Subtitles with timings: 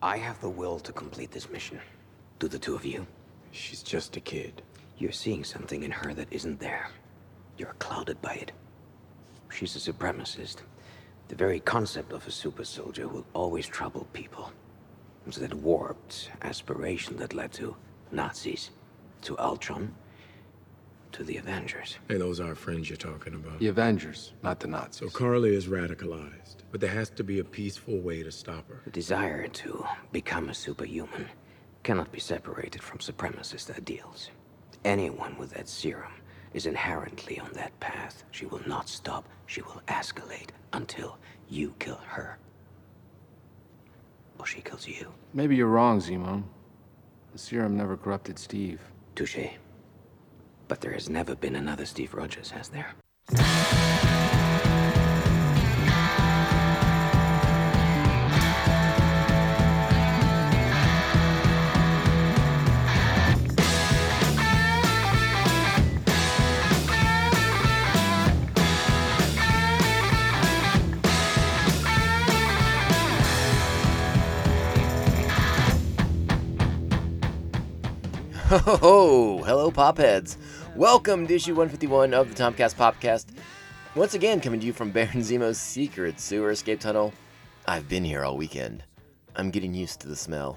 [0.00, 1.80] I have the will to complete this mission.
[2.38, 3.04] Do the two of you?
[3.50, 4.62] She's just a kid.
[4.96, 6.90] You're seeing something in her that isn't there.
[7.56, 8.52] You're clouded by it.
[9.50, 10.58] She's a supremacist.
[11.26, 14.52] The very concept of a super soldier will always trouble people.
[15.26, 17.74] It's that warped aspiration that led to
[18.12, 18.70] Nazis,
[19.22, 19.92] to Ultron,
[21.12, 21.98] to the Avengers.
[22.08, 23.58] Hey, those are our friends you're talking about.
[23.58, 24.98] The Avengers, not the Nazis.
[24.98, 28.80] So Karli is radicalized, but there has to be a peaceful way to stop her.
[28.84, 31.28] The desire to become a superhuman
[31.82, 34.30] cannot be separated from supremacist ideals.
[34.84, 36.12] Anyone with that serum
[36.54, 38.24] is inherently on that path.
[38.30, 39.28] She will not stop.
[39.46, 41.18] She will escalate until
[41.48, 42.38] you kill her.
[44.38, 45.12] Or she kills you.
[45.34, 46.42] Maybe you're wrong, Zemo.
[47.32, 48.80] The serum never corrupted Steve.
[49.14, 49.38] Touche.
[50.68, 52.94] But there has never been another Steve Rogers, has there?
[78.80, 80.38] Oh, hello, Popheads.
[80.78, 83.26] Welcome to issue 151 of the Tomcast Popcast.
[83.96, 87.12] Once again, coming to you from Baron Zemo's secret sewer escape tunnel.
[87.66, 88.84] I've been here all weekend.
[89.34, 90.56] I'm getting used to the smell.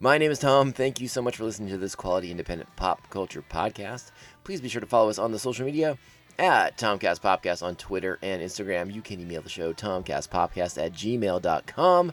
[0.00, 0.72] My name is Tom.
[0.72, 4.10] Thank you so much for listening to this quality independent pop culture podcast.
[4.42, 5.98] Please be sure to follow us on the social media
[6.36, 8.92] at Tomcast Popcast on Twitter and Instagram.
[8.92, 12.12] You can email the show, tomcastpopcast at gmail.com.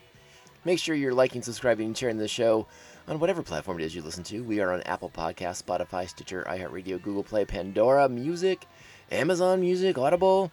[0.63, 2.67] Make sure you're liking, subscribing, and sharing the show
[3.07, 4.43] on whatever platform it is you listen to.
[4.43, 8.65] We are on Apple Podcasts, Spotify, Stitcher, iHeartRadio, Google Play, Pandora, Music,
[9.11, 10.51] Amazon Music, Audible,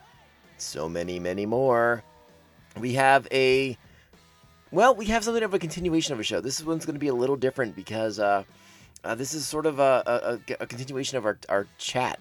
[0.57, 2.03] so many, many more.
[2.79, 3.77] We have a
[4.71, 6.41] well, we have something of a continuation of a show.
[6.41, 8.45] This one's going to be a little different because uh,
[9.03, 12.21] uh, this is sort of a, a, a, continuation of our, our chat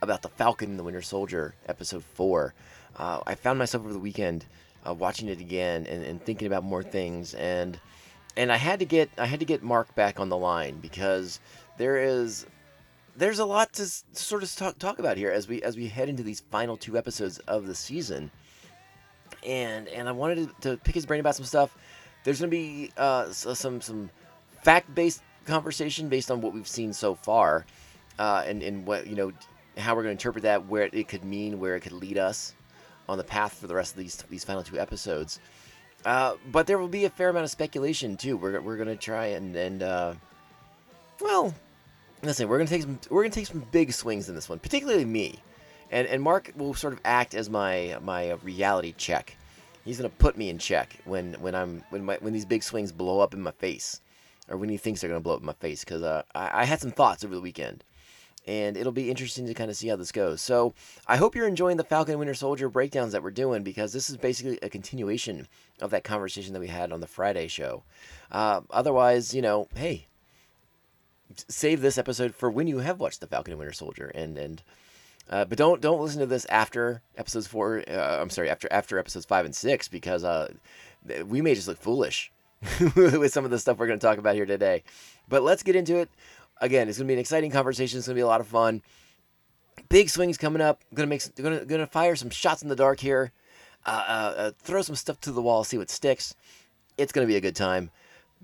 [0.00, 2.54] about the Falcon and the Winter Soldier, episode four.
[2.96, 4.44] Uh, I found myself over the weekend
[4.86, 7.80] uh, watching it again and, and thinking about more things and
[8.38, 11.40] and I had to get I had to get Mark back on the line because
[11.76, 12.46] there is
[13.16, 16.08] there's a lot to sort of talk, talk about here as we as we head
[16.08, 18.30] into these final two episodes of the season.
[19.44, 21.76] And and I wanted to, to pick his brain about some stuff.
[22.22, 24.08] There's to be uh, some some
[24.62, 27.66] fact based conversation based on what we've seen so far,
[28.20, 29.32] uh, and and what you know
[29.76, 32.54] how we're to interpret that, where it could mean, where it could lead us
[33.08, 35.40] on the path for the rest of these these final two episodes.
[36.04, 38.36] Uh, but there will be a fair amount of speculation too.
[38.36, 40.14] We're, we're gonna try and and uh,
[41.20, 41.54] well,
[42.22, 45.04] listen, we're gonna take some we're gonna take some big swings in this one, particularly
[45.04, 45.40] me,
[45.90, 49.36] and and Mark will sort of act as my my reality check.
[49.84, 52.92] He's gonna put me in check when when I'm when my when these big swings
[52.92, 54.00] blow up in my face,
[54.48, 56.64] or when he thinks they're gonna blow up in my face, because uh, I, I
[56.64, 57.82] had some thoughts over the weekend
[58.48, 60.40] and it'll be interesting to kind of see how this goes.
[60.40, 60.72] So
[61.06, 64.16] I hope you're enjoying the Falcon Winter Soldier breakdowns that we're doing because this is
[64.16, 65.46] basically a continuation
[65.82, 67.82] of that conversation that we had on the Friday show.
[68.32, 70.06] Uh, otherwise, you know, hey,
[71.46, 74.62] save this episode for when you have watched the Falcon and Winter Soldier, and and
[75.28, 77.84] uh, but don't don't listen to this after episodes four.
[77.86, 80.50] Uh, I'm sorry, after after episodes five and six because uh,
[81.26, 82.32] we may just look foolish
[82.96, 84.84] with some of the stuff we're going to talk about here today.
[85.28, 86.08] But let's get into it
[86.60, 87.98] again, it's gonna be an exciting conversation.
[87.98, 88.82] It's gonna be a lot of fun.
[89.88, 90.82] Big swings coming up.
[90.94, 93.32] Gonna make, some, gonna gonna fire some shots in the dark here.
[93.86, 96.34] Uh, uh, uh, throw some stuff to the wall, see what sticks.
[96.96, 97.90] It's gonna be a good time.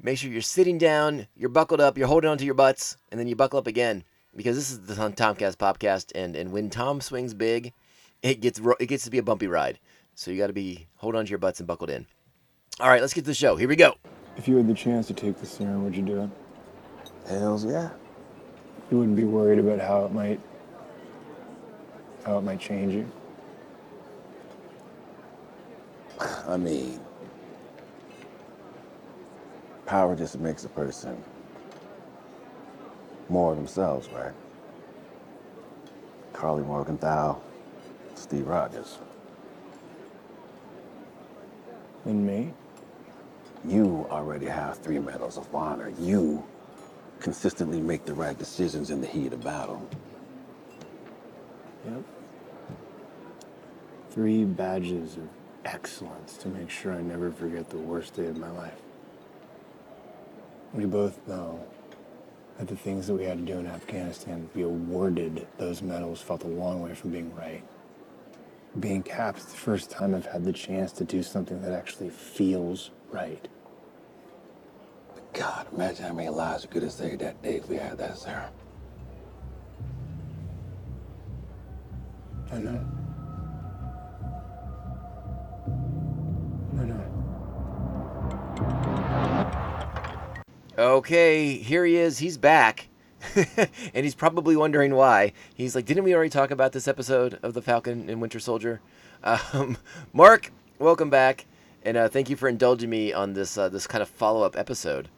[0.02, 3.28] Make sure you're sitting down, you're buckled up, you're holding onto your butts, and then
[3.28, 4.04] you buckle up again
[4.36, 7.72] because this is the Tomcast Popcast, and and when Tom swings big,
[8.22, 9.78] it gets it gets to be a bumpy ride.
[10.14, 12.06] So you got to be hold on to your butts and buckled in.
[12.81, 13.56] All right, let's get to the show.
[13.56, 13.94] Here we go.
[14.36, 16.31] If you had the chance to take the serum, would you do it?
[17.28, 17.91] Hells yeah.
[18.91, 20.41] You wouldn't be worried about how it might
[22.25, 23.11] how it might change you.
[26.49, 27.00] I mean,
[29.87, 31.23] power just makes a person
[33.29, 34.32] more of themselves, right?
[36.32, 37.41] Karli Morgenthau,
[38.14, 38.99] Steve Rogers.
[42.05, 42.53] And me?
[43.67, 45.91] You already have three medals of honor.
[45.99, 46.44] You
[47.25, 49.88] consistently make the right decisions in the heat of battle.
[51.87, 52.03] Yep.
[54.11, 55.26] Three badges of
[55.65, 58.79] excellence to make sure I never forget the worst day of my life.
[60.75, 61.67] We both know
[62.59, 66.20] that the things that we had to do in Afghanistan to be awarded those medals
[66.20, 67.65] felt a long way from being right.
[68.79, 72.91] Being Cap's the first time I've had the chance to do something that actually feels
[73.11, 73.49] right.
[75.34, 78.16] God, imagine how many lives we could have saved that day if we had that
[78.16, 78.44] serum.
[82.52, 82.81] I know.
[86.78, 87.04] I know.
[90.78, 92.19] Okay, here he is.
[92.19, 92.88] He's back.
[93.34, 95.32] and he's probably wondering why.
[95.52, 98.81] He's like, didn't we already talk about this episode of The Falcon and Winter Soldier?
[99.54, 99.78] Um,
[100.12, 101.46] Mark, welcome back.
[101.82, 104.54] And uh, thank you for indulging me on this uh, this kind of follow up
[104.54, 105.08] episode.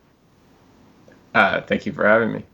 [1.37, 2.45] Uh, thank you for having me.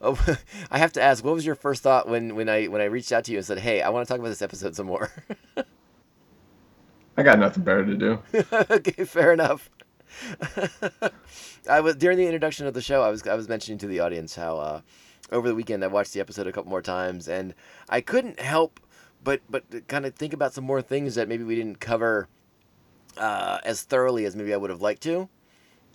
[0.00, 0.18] oh,
[0.72, 3.12] I have to ask, what was your first thought when, when I when I reached
[3.12, 5.12] out to you and said, "Hey, I want to talk about this episode some more"?
[7.16, 8.18] I got nothing better to do.
[8.52, 9.70] okay, fair enough.
[11.70, 13.02] I was during the introduction of the show.
[13.02, 14.80] I was I was mentioning to the audience how uh,
[15.30, 17.54] over the weekend I watched the episode a couple more times, and
[17.88, 18.80] I couldn't help
[19.22, 22.26] but but kind of think about some more things that maybe we didn't cover
[23.16, 25.28] uh, as thoroughly as maybe I would have liked to.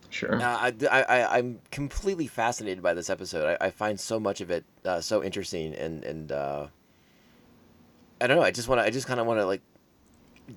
[0.10, 0.42] Sure.
[0.42, 3.58] Uh, I, I, I'm completely fascinated by this episode.
[3.62, 6.68] I, I find so much of it uh, so interesting, and and uh,
[8.20, 8.44] I don't know.
[8.44, 8.86] I just want to.
[8.86, 9.62] I just kind of want to like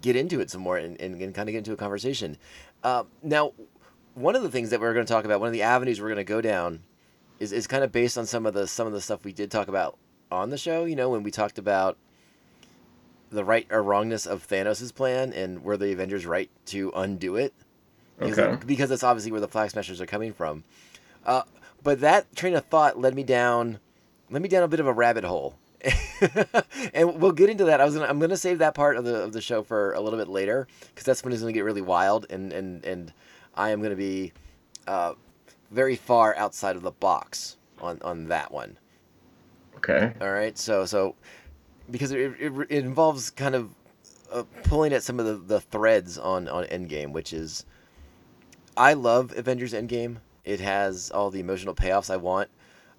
[0.01, 2.39] get into it some more and, and, and kind of get into a conversation.
[2.83, 3.53] Uh, now,
[4.15, 6.09] one of the things that we're going to talk about, one of the avenues we're
[6.09, 6.81] going to go down,
[7.39, 9.51] is, is kind of based on some of the some of the stuff we did
[9.51, 9.99] talk about
[10.31, 10.85] on the show.
[10.85, 11.99] You know, when we talked about
[13.31, 17.55] the right or wrongness of Thanos' plan and were the Avengers right to undo it
[18.21, 18.59] Okay.
[18.67, 20.65] because that's obviously where the flag smashers are coming from.
[21.25, 21.43] Uh,
[21.83, 23.79] but that train of thought led me down,
[24.31, 25.57] led me down a bit of a rabbit hole,
[26.95, 27.81] and we'll get into that.
[27.81, 30.01] I was gonna, I'm gonna save that part of the of the show for a
[30.01, 33.13] little bit later because that's when it's gonna get really wild, and and and
[33.55, 34.33] I am gonna be
[34.87, 35.15] uh,
[35.71, 38.79] very far outside of the box on on that one.
[39.77, 40.13] Okay.
[40.21, 41.17] All right, so so
[41.91, 43.75] because it, it, it involves kind of
[44.31, 47.67] uh, pulling at some of the, the threads on on Endgame, which is
[48.77, 50.17] I love Avengers Endgame.
[50.45, 52.49] It has all the emotional payoffs I want,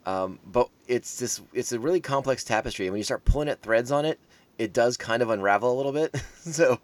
[0.06, 3.62] um, but it's this it's a really complex tapestry, and when you start pulling at
[3.62, 4.20] threads on it,
[4.58, 6.16] it does kind of unravel a little bit.
[6.40, 6.80] so.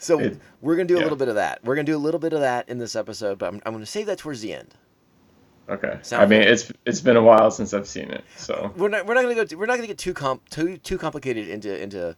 [0.00, 1.58] So It- we're gonna do a little bit of that.
[1.64, 3.84] We're gonna do a little bit of that in this episode, but I'm, I'm gonna
[3.84, 4.74] save that towards the end.
[5.68, 5.98] Okay.
[6.02, 9.06] Sound I mean, it's it's been a while since I've seen it, so we're not
[9.06, 12.16] we're not gonna go we're not gonna get too comp too too complicated into into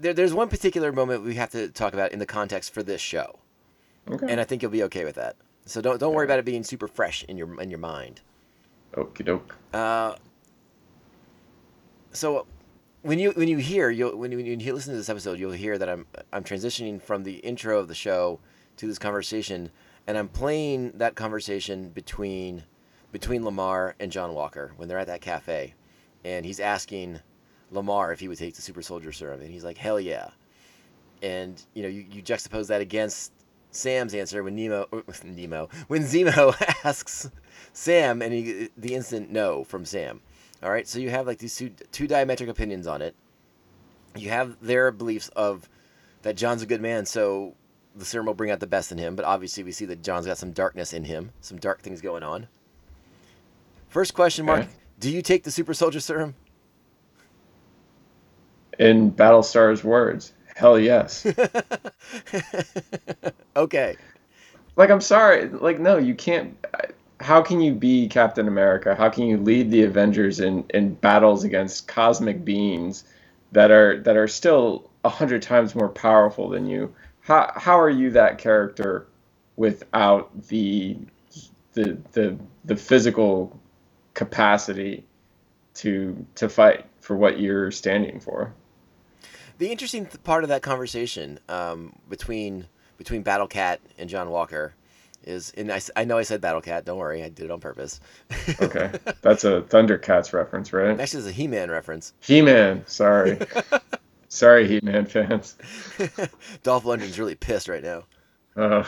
[0.00, 3.00] there, there's one particular moment we have to talk about in the context for this
[3.00, 3.38] show
[4.10, 4.26] okay.
[4.28, 6.64] and i think you'll be okay with that so don't don't worry about it being
[6.64, 8.20] super fresh in your in your mind
[8.94, 9.54] Okie doke.
[9.74, 10.14] uh,
[12.12, 12.46] so
[13.02, 15.52] when you when you hear you when you, when you listen to this episode you'll
[15.52, 18.40] hear that i'm i'm transitioning from the intro of the show
[18.76, 19.70] to this conversation
[20.06, 22.64] and i'm playing that conversation between
[23.12, 25.74] between lemar and john walker when they're at that cafe
[26.24, 27.20] and he's asking
[27.72, 30.30] lemar if he would take the super soldier serum and he's like hell yeah
[31.22, 33.32] and you know you, you juxtapose that against
[33.76, 34.86] sam's answer when nemo
[35.24, 37.30] nemo when zemo asks
[37.72, 40.20] sam and he, the instant no from sam
[40.62, 43.14] all right, so you have like these two, two diametric opinions on it.
[44.16, 45.68] You have their beliefs of
[46.22, 47.54] that John's a good man, so
[47.94, 49.14] the serum will bring out the best in him.
[49.16, 52.22] But obviously, we see that John's got some darkness in him, some dark things going
[52.22, 52.48] on.
[53.88, 54.70] First question, Mark: Okay.
[54.98, 56.34] Do you take the super soldier serum?
[58.78, 61.26] In Battlestar's words, hell yes.
[63.56, 63.96] okay,
[64.76, 66.56] like I'm sorry, like no, you can't.
[67.20, 68.94] How can you be Captain America?
[68.94, 73.04] How can you lead the Avengers in in battles against cosmic beings
[73.52, 76.94] that are that are still a hundred times more powerful than you?
[77.20, 79.06] How how are you that character
[79.56, 80.96] without the
[81.74, 83.60] the the the physical
[84.14, 85.04] capacity
[85.74, 88.54] to to fight for what you're standing for?
[89.58, 92.66] The interesting th- part of that conversation um, between
[92.98, 94.74] between Battle Cat and John Walker
[95.24, 96.84] is, and I, I know I said Battle Cat.
[96.84, 98.00] Don't worry, I did it on purpose.
[98.60, 98.90] Okay,
[99.22, 100.98] that's a Thundercats reference, right?
[100.98, 102.12] Actually, it's a He-Man reference.
[102.20, 103.38] He-Man, sorry.
[104.28, 105.56] sorry, He-Man fans.
[106.62, 108.04] Dolph Lundgren's really pissed right now.
[108.56, 108.84] Uh,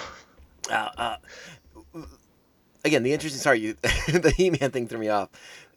[0.70, 1.16] Uh, uh,
[2.84, 3.40] again, the interesting.
[3.40, 5.28] Sorry, you, the He-Man thing threw me off.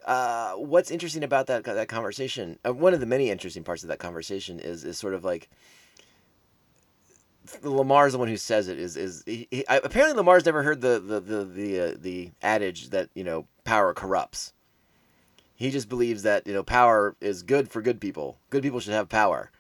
[0.06, 2.58] Uh, what's interesting about that that conversation?
[2.66, 5.50] Uh, one of the many interesting parts of that conversation is is sort of like
[7.64, 8.80] Lemar's the one who says it.
[8.80, 12.32] Is is he, he, I- apparently Lemar's never heard the the the the, uh, the
[12.42, 14.54] adage that you know power corrupts.
[15.56, 18.38] He just believes that you know power is good for good people.
[18.50, 19.52] Good people should have power,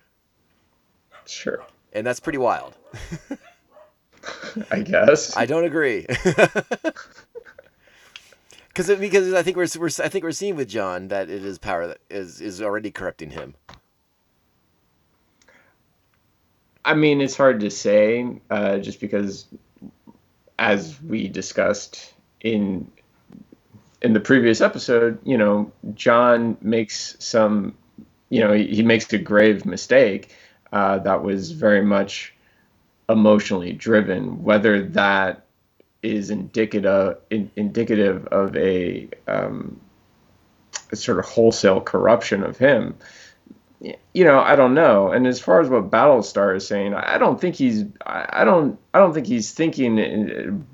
[1.25, 2.75] sure, and that's pretty wild.
[4.71, 5.35] I guess.
[5.37, 6.05] I don't agree.
[8.73, 11.57] Because because I think we're, we're I think we're seeing with John that it is
[11.57, 13.55] power that is is already corrupting him.
[16.83, 19.45] I mean, it's hard to say, uh, just because
[20.57, 22.89] as we discussed in
[24.01, 27.77] in the previous episode, you know, John makes some,
[28.29, 30.33] you know, he, he makes a grave mistake
[30.71, 32.33] uh, that was very much
[33.09, 34.43] emotionally driven.
[34.43, 35.45] Whether that
[36.03, 39.79] is indicative in, indicative of a, um,
[40.91, 42.95] a sort of wholesale corruption of him,
[44.13, 45.11] you know, I don't know.
[45.11, 48.99] And as far as what Battlestar is saying, I don't think he's, I don't, I
[48.99, 50.65] don't think he's thinking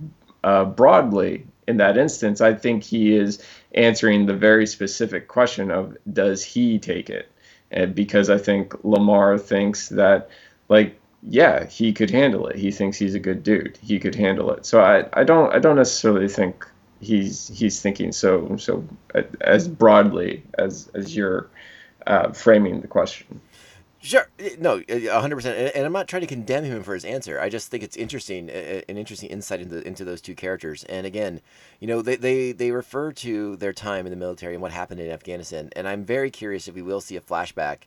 [0.44, 3.44] uh, broadly in that instance, I think he is
[3.74, 7.30] answering the very specific question of does he take it?
[7.70, 10.30] And because I think Lemar thinks that,
[10.70, 12.56] like, yeah, he could handle it.
[12.56, 13.78] He thinks he's a good dude.
[13.82, 14.66] He could handle it.
[14.66, 16.66] So I, I don't I don't necessarily think
[17.02, 18.88] he's he's thinking so so
[19.42, 21.50] as broadly as as you're
[22.06, 23.42] uh, framing the question.
[24.00, 24.30] Sure,
[24.60, 24.82] no,
[25.12, 25.74] hundred percent.
[25.76, 27.42] And I'm not trying to condemn him for his answer.
[27.42, 30.84] I just think it's interesting, an interesting insight into into those two characters.
[30.86, 31.42] And again,
[31.80, 35.02] you know, they they they refer to their time in the military and what happened
[35.02, 35.72] in Afghanistan.
[35.76, 37.80] And I'm very curious if we will see a flashback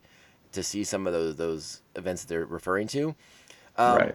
[0.53, 3.15] to see some of those those events that they're referring to.
[3.77, 4.15] Um, right.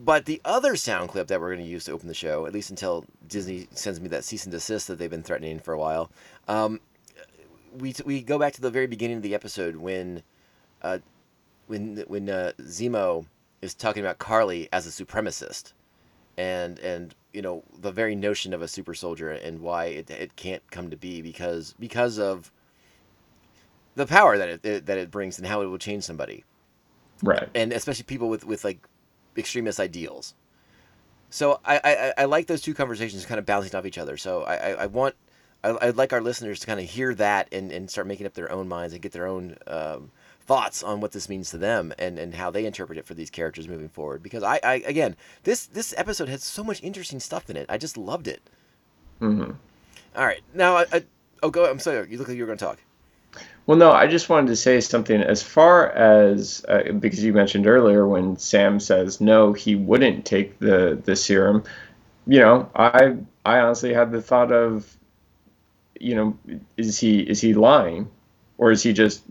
[0.00, 2.52] But the other sound clip that we're going to use to open the show, at
[2.52, 5.78] least until Disney sends me that cease and desist that they've been threatening for a
[5.78, 6.10] while,
[6.46, 6.80] um,
[7.76, 10.22] we we go back to the very beginning of the episode when
[10.82, 10.98] uh,
[11.66, 13.26] when when uh, Zemo
[13.60, 15.72] is talking about Karli as a supremacist,
[16.36, 20.36] and and you know the very notion of a super soldier and why it, it
[20.36, 22.52] can't come to be because because of
[23.98, 26.44] the power that it, that it brings and how it will change somebody,
[27.22, 27.48] right?
[27.54, 28.86] And especially people with with like
[29.36, 30.34] extremist ideals.
[31.30, 34.16] So I, I, I like those two conversations kind of bouncing off each other.
[34.16, 35.14] So I, I, I want
[35.64, 38.34] I, would like our listeners to kind of hear that and, and start making up
[38.34, 41.92] their own minds and get their own um, thoughts on what this means to them
[41.98, 44.22] and, and how they interpret it for these characters moving forward.
[44.22, 47.66] Because I, I again, this this episode has so much interesting stuff in it.
[47.68, 48.40] I just loved it.
[49.20, 49.52] Mm-hmm.
[50.16, 51.04] All right, now I, I
[51.42, 51.68] oh go.
[51.68, 52.08] I'm sorry.
[52.08, 52.78] You look like you were going to talk.
[53.68, 57.66] Well, no, I just wanted to say something as far as uh, because you mentioned
[57.66, 61.64] earlier when Sam says no, he wouldn't take the the serum.
[62.26, 64.96] You know, I I honestly had the thought of,
[66.00, 66.38] you know,
[66.78, 68.10] is he is he lying,
[68.56, 69.22] or is he just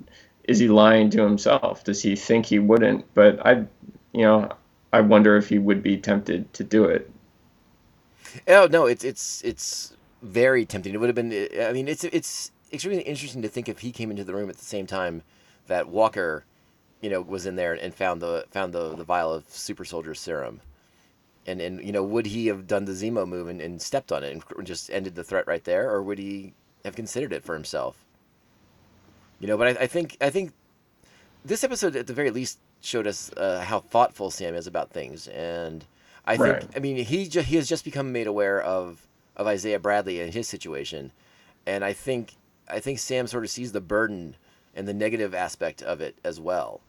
[0.44, 1.84] is he lying to himself?
[1.84, 3.12] Does he think he wouldn't?
[3.16, 3.66] But I,
[4.12, 4.52] you know,
[4.94, 7.10] I wonder if he would be tempted to do it.
[8.48, 10.94] Oh no, it's it's it's very tempting.
[10.94, 11.32] It would have been.
[11.60, 14.58] I mean, it's it's extremely interesting to think if he came into the room at
[14.58, 15.24] the same time
[15.68, 16.46] that Walker,
[17.02, 20.16] you know, was in there and found the found the the vial of super soldier
[20.16, 20.62] serum.
[21.46, 24.24] And, and you know would he have done the Zemo move and, and stepped on
[24.24, 27.54] it and just ended the threat right there, or would he have considered it for
[27.54, 28.04] himself?
[29.40, 30.52] You know, but I, I think I think
[31.46, 35.28] this episode at the very least showed us uh, how thoughtful Sam is about things,
[35.28, 35.86] and
[36.26, 36.76] I think.
[36.76, 39.08] I mean he ju- he has just become made aware of
[39.38, 41.12] of Isaiah Bradley and his situation,
[41.66, 42.34] and I think
[42.70, 44.36] I think Sam sort of sees the burden
[44.76, 46.82] and the negative aspect of it as well.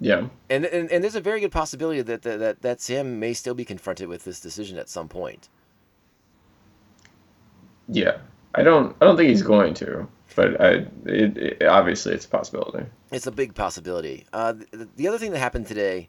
[0.00, 3.32] Yeah, and and, and there's a very good possibility that, that that that Sam may
[3.32, 5.48] still be confronted with this decision at some point.
[7.88, 8.18] Yeah,
[8.54, 10.68] I don't I don't think he's going to but I,
[11.04, 12.86] it, it, obviously it's a possibility.
[13.12, 14.26] It's a big possibility.
[14.32, 16.08] Uh, the, the, other thing that happened today,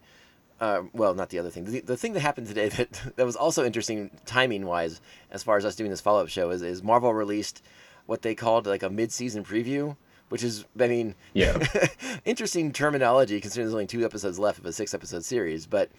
[0.60, 1.66] uh, well, not the other thing.
[1.66, 5.58] The, the thing that happened today that that was also interesting timing wise, as far
[5.58, 7.64] as us doing this follow up show, is, is Marvel released
[8.06, 9.96] what they called like a mid season preview,
[10.30, 11.58] which is, I mean, yeah,
[12.26, 15.90] interesting terminology considering there's only two episodes left of a six episode series, but.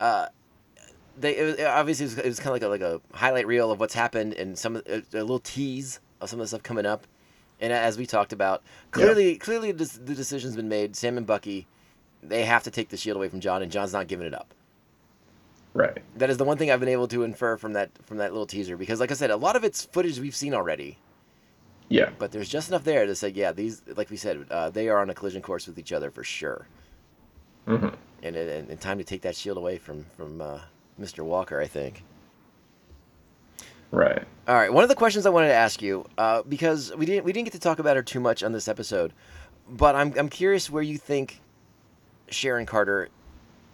[0.00, 0.26] Uh,
[1.16, 3.70] they it was, obviously it was, was, kind of like a, like a highlight reel
[3.70, 6.84] of what's happened and some a, a little tease of some of the stuff coming
[6.84, 7.06] up
[7.60, 9.38] and as we talked about, clearly, yeah.
[9.38, 10.96] clearly the decision's been made.
[10.96, 11.66] Sam and Bucky,
[12.28, 14.54] they have to take the shield away from John, and John's not giving it up.
[15.74, 15.98] Right.
[16.16, 18.46] That is the one thing I've been able to infer from that from that little
[18.46, 20.98] teaser because, like I said, a lot of it's footage we've seen already.
[21.88, 22.10] Yeah.
[22.18, 25.00] But there's just enough there to say, yeah, these, like we said, uh, they are
[25.00, 26.66] on a collision course with each other for sure.
[27.66, 27.88] Mm-hmm.
[28.22, 30.60] And, and, and time to take that shield away from from uh,
[31.00, 31.24] Mr.
[31.24, 32.04] Walker, I think.
[33.90, 34.24] Right.
[34.48, 34.72] All right.
[34.72, 37.46] One of the questions I wanted to ask you, uh, because we didn't we didn't
[37.46, 39.12] get to talk about her too much on this episode,
[39.68, 41.40] but I'm I'm curious where you think
[42.28, 43.08] Sharon Carter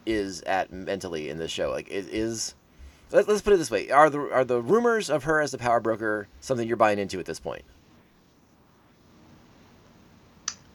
[0.06, 1.70] is at mentally in this show.
[1.70, 2.54] Like, is, is
[3.12, 5.58] let, us put it this way: are the are the rumors of her as the
[5.58, 7.64] power broker something you're buying into at this point?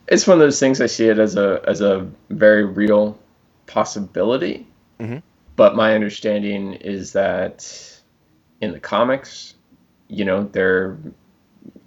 [0.07, 0.81] It's one of those things.
[0.81, 3.17] I see it as a as a very real
[3.67, 4.67] possibility.
[4.99, 5.17] Mm-hmm.
[5.55, 8.01] But my understanding is that
[8.61, 9.55] in the comics,
[10.07, 10.97] you know, there,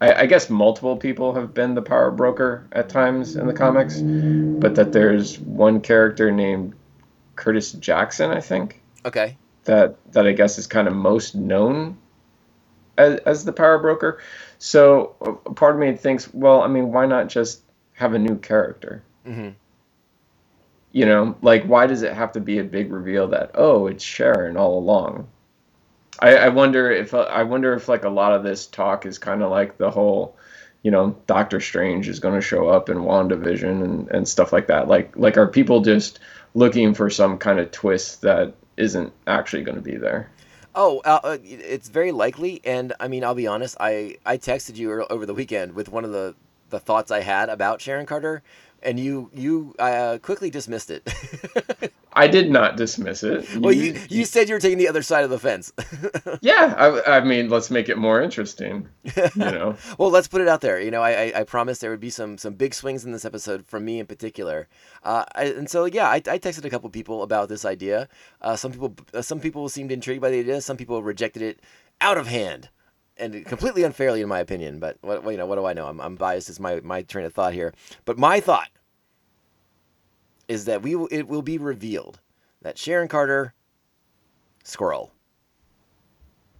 [0.00, 4.04] I, I, guess multiple people have been the power broker at times in the comics,
[4.60, 6.74] but that there's one character named
[7.36, 8.80] Curtis Jackson, I think.
[9.04, 9.36] Okay.
[9.64, 11.96] that that I guess is kind of most known
[12.96, 14.20] as, as the power broker.
[14.58, 15.14] So
[15.46, 17.62] a part of me thinks, well, I mean, why not just
[17.94, 19.02] have a new character?
[19.24, 19.50] hmm
[20.92, 24.04] You know, like why does it have to be a big reveal that oh, it's
[24.04, 25.28] Sharon all along?
[26.20, 29.42] I, I wonder if I wonder if like a lot of this talk is kind
[29.42, 30.36] of like the whole,
[30.82, 34.66] you know, Doctor Strange is going to show up in WandaVision and and stuff like
[34.66, 34.88] that.
[34.88, 36.18] Like like are people just
[36.54, 40.30] looking for some kind of twist that isn't actually going to be there?
[40.74, 42.60] Oh, uh, uh, it's very likely.
[42.64, 43.76] And I mean, I'll be honest.
[43.80, 46.34] I I texted you over the weekend with one of the
[46.70, 48.42] the thoughts I had about Sharon Carter,
[48.82, 51.08] and you you uh, quickly dismissed it.
[52.12, 53.46] I did not dismiss it.
[53.56, 55.72] well, you you said you were taking the other side of the fence.
[56.40, 58.88] yeah, I, I mean, let's make it more interesting.
[59.04, 60.80] You know, well, let's put it out there.
[60.80, 63.24] You know, I, I, I promised there would be some some big swings in this
[63.24, 64.68] episode from me in particular.
[65.04, 68.08] Uh, I, and so yeah, I, I texted a couple people about this idea.
[68.40, 70.60] Uh, some people uh, some people seemed intrigued by the idea.
[70.60, 71.60] Some people rejected it
[72.00, 72.68] out of hand
[73.18, 74.78] and completely unfairly, in my opinion.
[74.78, 75.86] But what you know, what do I know?
[75.86, 76.48] I'm, I'm biased.
[76.48, 77.74] It's my my train of thought here.
[78.04, 78.70] But my thought
[80.48, 82.20] is that we it will be revealed
[82.62, 83.54] that Sharon Carter,
[84.64, 85.10] Skrull,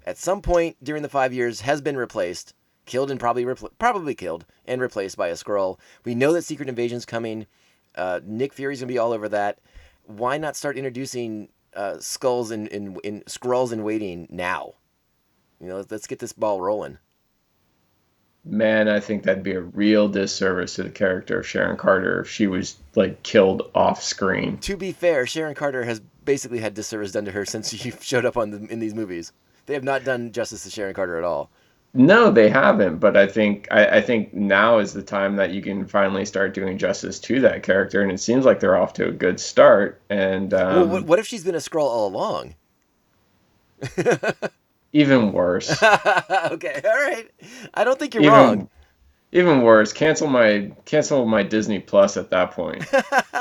[0.07, 2.55] at some point during the five years has been replaced,
[2.87, 5.79] killed and probably repl- probably killed and replaced by a Skrull.
[6.05, 7.47] We know that Secret Invasion's coming.
[7.95, 9.59] Uh, Nick Fury's gonna be all over that.
[10.05, 14.75] Why not start introducing uh, skulls and in, in, Skrulls in waiting now?
[15.61, 16.99] You know, let's get this ball rolling.
[18.45, 22.31] man, I think that'd be a real disservice to the character of Sharon Carter if
[22.31, 24.59] she was like killed off screen.
[24.59, 28.25] To be fair, Sharon Carter has basically had disservice done to her since she showed
[28.25, 29.33] up on the, in these movies.
[29.67, 31.51] They have not done justice to Sharon Carter at all.
[31.95, 32.99] No, they haven't.
[32.99, 36.55] But I think I, I think now is the time that you can finally start
[36.55, 40.01] doing justice to that character, and it seems like they're off to a good start.
[40.11, 42.55] And um, well, what, what if she's been a Skrull all along?
[44.93, 47.27] even worse, okay, all right.
[47.75, 48.71] I don't think you're even wrong.
[49.33, 52.85] even worse, cancel my cancel my Disney Plus at that point.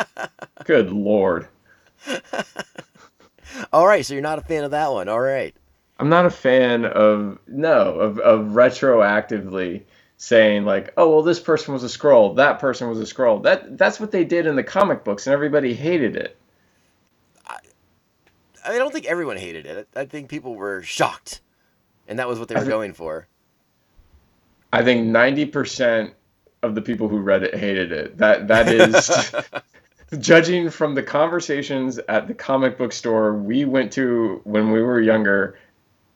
[0.65, 1.47] good lord.
[3.73, 5.09] All right, so you're not a fan of that one.
[5.09, 5.55] All right.
[5.99, 9.83] I'm not a fan of no of, of retroactively
[10.17, 13.41] saying like, oh well, this person was a Skrull, that person was a Skrull.
[13.43, 16.37] That that's what they did in the comic books, and everybody hated it.
[18.67, 19.87] I don't think everyone hated it.
[19.95, 21.41] I think people were shocked,
[22.07, 23.27] and that was what they were going for.
[24.73, 26.11] I think 90%
[26.63, 28.17] of the people who read it hated it.
[28.17, 29.11] That that is
[30.19, 34.99] judging from the conversations at the comic book store we went to when we were
[35.01, 35.57] younger.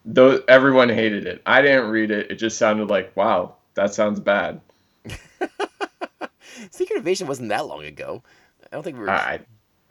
[0.04, 1.42] Though everyone hated it.
[1.46, 2.32] I didn't read it.
[2.32, 4.60] It just sounded like, wow, that sounds bad.
[6.72, 8.24] Secret Invasion wasn't that long ago.
[8.66, 9.12] I don't think we were.
[9.12, 9.42] I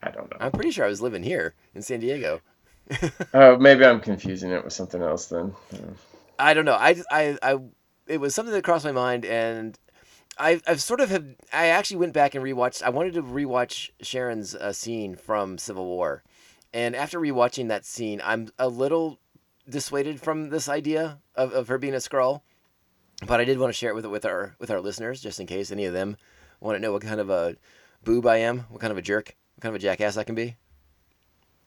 [0.02, 0.36] I don't know.
[0.40, 2.40] I'm pretty sure I was living here in San Diego.
[3.34, 5.54] Oh, maybe I'm confusing it with something else then.
[6.38, 6.74] I don't know.
[6.74, 7.58] I, I, I,
[8.06, 9.78] it was something that crossed my mind, and
[10.38, 11.24] I, I've sort of have.
[11.52, 12.82] I actually went back and rewatched.
[12.82, 16.24] I wanted to rewatch Sharon's uh, scene from Civil War,
[16.72, 19.20] and after rewatching that scene, I'm a little
[19.68, 22.40] dissuaded from this idea of, of her being a Skrull.
[23.26, 25.46] But I did want to share it with with our with our listeners, just in
[25.46, 26.16] case any of them
[26.60, 27.56] want to know what kind of a
[28.02, 30.34] boob I am, what kind of a jerk, what kind of a jackass I can
[30.34, 30.56] be.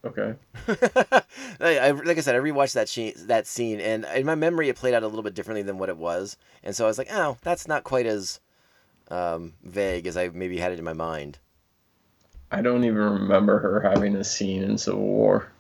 [0.05, 0.35] Okay.
[0.67, 4.67] I, I- like I said, I rewatched that scene, that scene, and in my memory,
[4.69, 6.97] it played out a little bit differently than what it was, and so I was
[6.97, 8.39] like, "Oh, that's not quite as
[9.09, 11.39] um, vague as I maybe had it in my mind."
[12.51, 15.51] I don't even remember her having a scene in Civil War.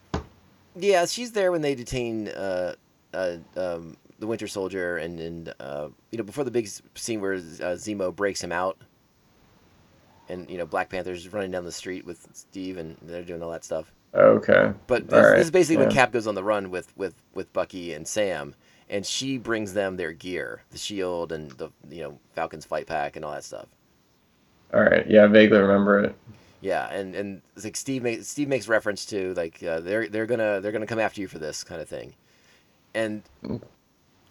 [0.75, 2.75] Yeah, she's there when they detain uh,
[3.13, 7.33] uh, um, the Winter Soldier, and and uh, you know before the big scene where
[7.35, 8.77] uh, Zemo breaks him out,
[10.27, 13.51] and you know Black Panther's running down the street with Steve, and they're doing all
[13.51, 13.91] that stuff.
[14.15, 14.73] Okay.
[14.87, 15.93] But this, right, this is basically when.
[15.93, 18.53] Cap goes on the run with, with, with Bucky and Sam,
[18.89, 23.15] and she brings them their gear, the shield and the you know Falcon's fight pack
[23.15, 23.67] and all that stuff.
[24.73, 25.05] All right.
[25.07, 26.15] Yeah, I vaguely remember it.
[26.63, 30.61] Yeah, and and like Steve makes Steve makes reference to like uh, they're they're gonna
[30.61, 32.13] they're gonna come after you for this kind of thing,
[32.95, 33.21] and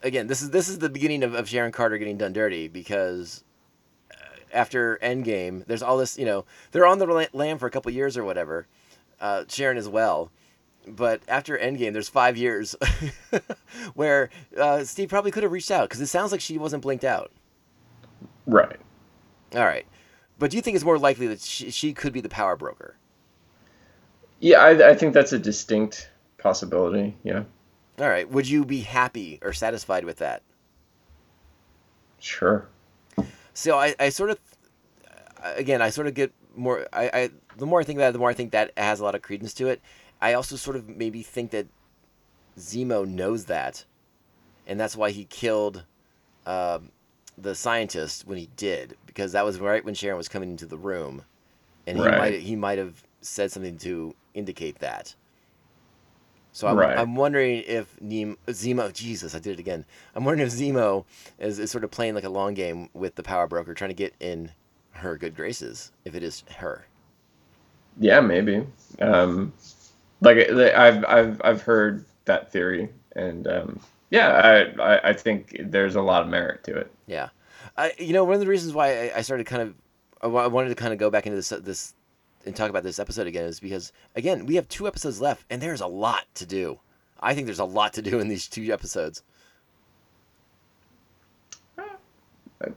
[0.02, 3.44] again this is this is the beginning of, of Sharon Carter getting done dirty because
[4.10, 4.14] uh,
[4.50, 7.92] after Endgame there's all this you know they're on the la- lam for a couple
[7.92, 8.66] years or whatever,
[9.22, 10.30] uh, Sharon as well,
[10.86, 12.76] but after Endgame there's five years
[13.94, 17.04] where uh, Steve probably could have reached out because it sounds like she wasn't blinked
[17.04, 17.30] out.
[18.46, 18.78] Right.
[19.54, 19.86] All right,
[20.38, 22.96] but do you think it's more likely that she, she could be the power broker?
[24.40, 27.16] Yeah, I, I think that's a distinct possibility.
[27.22, 27.44] Yeah.
[27.98, 28.28] All right.
[28.28, 30.42] Would you be happy or satisfied with that?
[32.18, 32.66] Sure.
[33.54, 34.38] So I, I sort of,
[35.42, 36.86] again, I sort of get more.
[36.92, 39.04] I, I the more I think about it, the more I think that has a
[39.04, 39.80] lot of credence to it.
[40.20, 41.66] I also sort of maybe think that
[42.58, 43.84] Zemo knows that,
[44.66, 45.84] and that's why he killed
[46.46, 46.90] um,
[47.36, 50.78] the scientist when he did, because that was right when Sharon was coming into the
[50.78, 51.22] room,
[51.86, 52.16] and he Right.
[52.16, 55.14] might he might have said something to indicate that.
[56.54, 56.98] So I'm, Right.
[56.98, 59.86] I'm wondering if Neem, Zemo, Jesus, I did it again.
[60.14, 61.06] I'm wondering if Zemo
[61.38, 63.94] is, is sort of playing like a long game with the power broker, trying to
[63.94, 64.52] get in
[65.02, 66.86] her good graces, if it is her.
[67.98, 68.66] Yeah, maybe.
[69.00, 69.52] Um,
[70.20, 74.28] like I- I've I've I've heard that theory, and um, yeah,
[74.78, 76.90] I, I I think there's a lot of merit to it.
[77.06, 77.28] Yeah,
[77.76, 79.74] I you know one of the reasons why I, I started kind of
[80.22, 81.94] I I wanted to kind of go back into this this
[82.46, 85.60] and talk about this episode again is because again we have two episodes left and
[85.60, 86.78] there's a lot to do.
[87.20, 89.22] I think there's a lot to do in these two episodes.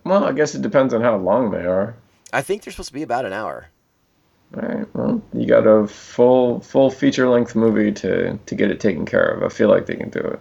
[0.04, 1.96] Well, I guess it depends on how long they are.
[2.36, 3.70] I think they're supposed to be about an hour.
[4.56, 4.88] All right.
[4.94, 9.24] Well, you got a full full feature length movie to to get it taken care
[9.24, 9.42] of.
[9.44, 10.40] I feel like they can do it.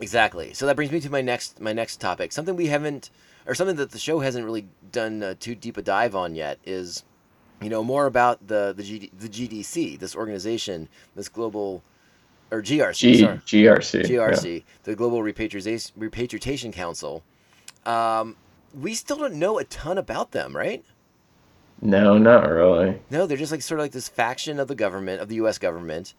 [0.00, 0.52] Exactly.
[0.52, 2.32] So that brings me to my next my next topic.
[2.32, 3.10] Something we haven't,
[3.46, 6.58] or something that the show hasn't really done uh, too deep a dive on yet
[6.64, 7.04] is,
[7.62, 11.82] you know, more about the the, GD, the GDC, this organization, this global,
[12.50, 14.08] or GRC, G sorry, GRC.
[14.08, 14.16] yeah.
[14.16, 17.22] GRC, the Global Repatriation Repatriation Council.
[17.86, 18.36] Um,
[18.78, 20.84] we still don't know a ton about them, right?
[21.82, 23.00] No, not really.
[23.10, 25.58] No, they're just like sort of like this faction of the government of the U.S.
[25.58, 26.14] government.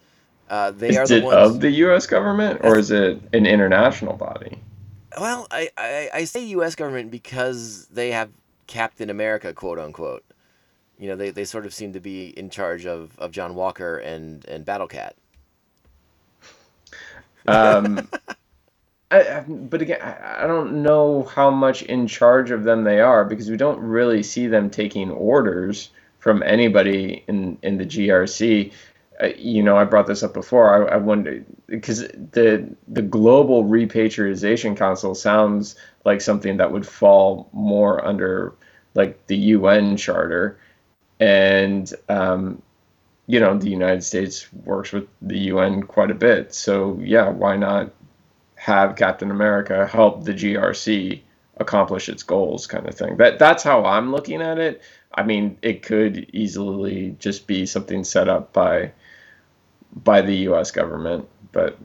[0.48, 1.36] Uh, they Is are the it ones.
[1.36, 2.06] of the U.S.
[2.06, 4.58] government or is it an international body?
[5.18, 6.74] Well, I, I, I say U.S.
[6.74, 8.30] government because they have
[8.66, 10.24] Captain America, quote unquote.
[10.98, 13.98] You know, they, they sort of seem to be in charge of, of John Walker
[13.98, 15.16] and, and Battle Cat.
[17.46, 18.08] Um,
[19.12, 23.24] I, but again, I, I don't know how much in charge of them they are
[23.24, 28.72] because we don't really see them taking orders from anybody in in the GRC.
[29.22, 30.88] Uh, you know, I brought this up before.
[30.88, 32.00] I, I wonder because
[32.32, 38.54] the the Global Repatriation Council sounds like something that would fall more under
[38.94, 40.58] like the UN Charter,
[41.20, 42.62] and um,
[43.26, 46.54] you know, the United States works with the UN quite a bit.
[46.54, 47.92] So yeah, why not
[48.62, 51.20] have Captain America help the GRC
[51.56, 53.16] accomplish its goals, kind of thing.
[53.16, 54.82] That that's how I'm looking at it.
[55.12, 58.92] I mean, it could easily just be something set up by
[60.04, 60.70] by the U.S.
[60.70, 61.76] government, but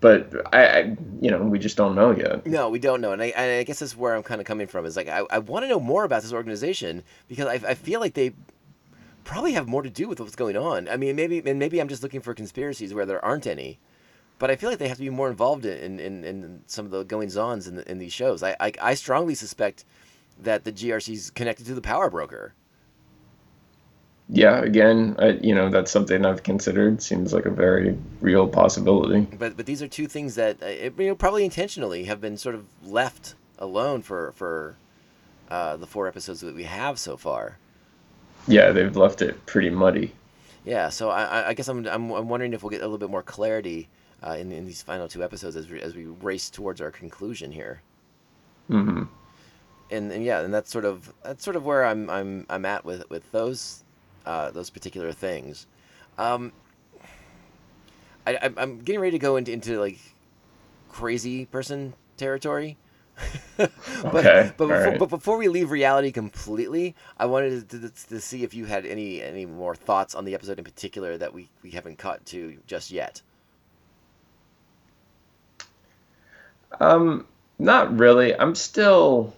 [0.00, 2.46] but I, I you know we just don't know yet.
[2.46, 4.66] No, we don't know, and I, and I guess that's where I'm kind of coming
[4.66, 4.84] from.
[4.84, 7.98] Is like I, I want to know more about this organization because I, I feel
[7.98, 8.34] like they
[9.24, 10.86] probably have more to do with what's going on.
[10.86, 13.78] I mean, maybe and maybe I'm just looking for conspiracies where there aren't any,
[14.38, 16.90] but I feel like they have to be more involved in in, in some of
[16.90, 18.42] the goings ons in, the, in these shows.
[18.42, 19.84] I, I I strongly suspect
[20.42, 22.54] that the GRC is connected to the power broker.
[24.28, 27.00] Yeah, again, I, you know that's something I've considered.
[27.00, 29.20] Seems like a very real possibility.
[29.38, 32.36] But but these are two things that uh, it, you know probably intentionally have been
[32.36, 34.76] sort of left alone for for
[35.48, 37.58] uh, the four episodes that we have so far.
[38.48, 40.12] Yeah, they've left it pretty muddy.
[40.64, 42.98] Yeah, so I, I- I guess I'm, I'm, I'm wondering if we'll get a little
[42.98, 43.88] bit more clarity
[44.24, 47.50] uh, in, in these final two episodes as we, as we race towards our conclusion
[47.52, 47.82] here.
[48.68, 49.04] hmm
[49.90, 52.84] And, and yeah, and that's sort of that's sort of where I'm I'm I'm at
[52.84, 53.84] with with those
[54.24, 55.66] uh, those particular things.
[56.18, 56.52] Um,
[58.26, 59.98] I, I'm- I'm getting ready to go into into like
[60.88, 62.76] crazy person territory.
[63.56, 63.72] but,
[64.04, 64.98] Okay, but, before, alright.
[64.98, 68.84] but before we leave reality completely, I wanted to, to, to see if you had
[68.84, 72.58] any any more thoughts on the episode in particular that we, we haven't caught to
[72.66, 73.22] just yet.
[76.80, 77.26] Um,
[77.58, 78.34] not really.
[78.34, 79.34] I'm still.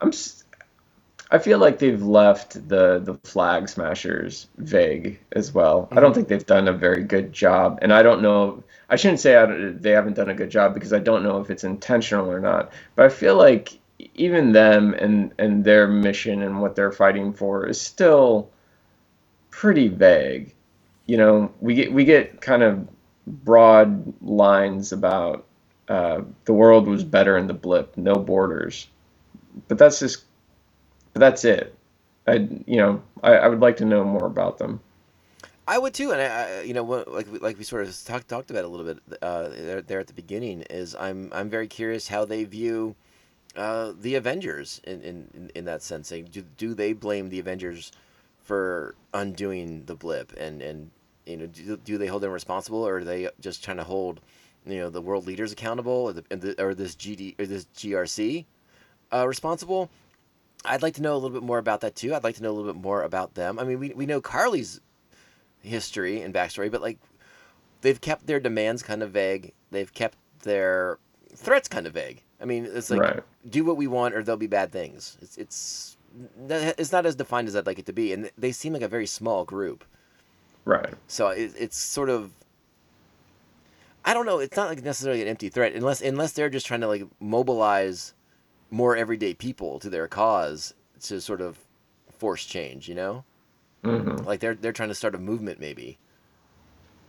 [0.00, 0.12] I'm.
[1.30, 5.88] I feel like they've left the the flag smashers vague as well.
[5.92, 8.62] I don't think they've done a very good job, and I don't know.
[8.88, 11.50] I shouldn't say I they haven't done a good job because I don't know if
[11.50, 12.72] it's intentional or not.
[12.96, 13.78] But I feel like
[14.14, 18.48] even them and and their mission and what they're fighting for is still
[19.50, 20.54] pretty vague.
[21.06, 22.88] You know, we get we get kind of
[23.28, 25.46] broad lines about
[25.88, 28.88] uh, the world was better in the blip, no borders.
[29.68, 30.24] But that's just,
[31.14, 31.74] that's it.
[32.26, 34.80] I, you know, I, I would like to know more about them.
[35.66, 38.50] I would too, and I, I you know, like like we sort of talked talked
[38.50, 42.08] about a little bit uh, there, there at the beginning is I'm I'm very curious
[42.08, 42.96] how they view
[43.54, 46.08] uh, the Avengers in, in, in, in that sense.
[46.08, 47.92] Do do they blame the Avengers
[48.42, 50.90] for undoing the blip, and and
[51.28, 54.20] you know, do, do they hold them responsible, or are they just trying to hold
[54.66, 57.66] you know the world leaders accountable, or, the, and the, or this GD or this
[57.76, 58.44] GRC
[59.12, 59.90] uh, responsible?
[60.64, 62.14] I'd like to know a little bit more about that too.
[62.14, 63.58] I'd like to know a little bit more about them.
[63.58, 64.80] I mean, we, we know Karli's
[65.60, 66.98] history and backstory, but like,
[67.80, 69.52] they've kept their demands kind of vague.
[69.70, 70.98] They've kept their
[71.34, 72.22] threats kind of vague.
[72.40, 73.22] I mean, it's like Right.
[73.48, 75.16] do what we want or there'll be bad things.
[75.22, 75.96] It's it's
[76.48, 78.88] it's not as defined as I'd like it to be, and they seem like a
[78.88, 79.84] very small group.
[80.68, 80.92] Right.
[81.06, 82.30] So it, it's sort of
[84.04, 84.38] I don't know.
[84.38, 88.12] It's not like necessarily an empty threat unless unless they're just trying to like mobilize
[88.70, 91.58] more everyday people to their cause to sort of
[92.18, 92.86] force change.
[92.86, 93.24] You know,
[93.82, 95.96] hmm like they're they're trying to start a movement maybe.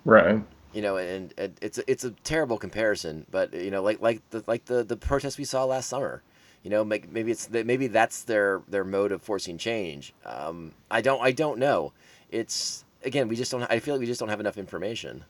[0.06, 0.42] Right.
[0.72, 4.22] You know, and, and it's a, it's a terrible comparison, but you know, like like
[4.30, 6.24] the like the the protests we saw last summer.
[6.64, 10.14] You know, make, maybe it's maybe that's their their mode of forcing change.
[10.26, 11.92] Um, I don't I don't know.
[12.32, 13.64] It's again, we just don't.
[13.70, 15.26] I feel like we just don't have enough information.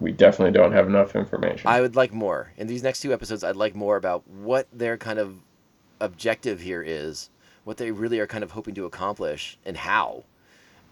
[0.00, 1.66] We definitely don't have enough information.
[1.66, 3.42] I would like more in these next two episodes.
[3.44, 5.38] I'd like more about what their kind of
[6.00, 7.30] objective here is,
[7.64, 10.24] what they really are kind of hoping to accomplish, and how.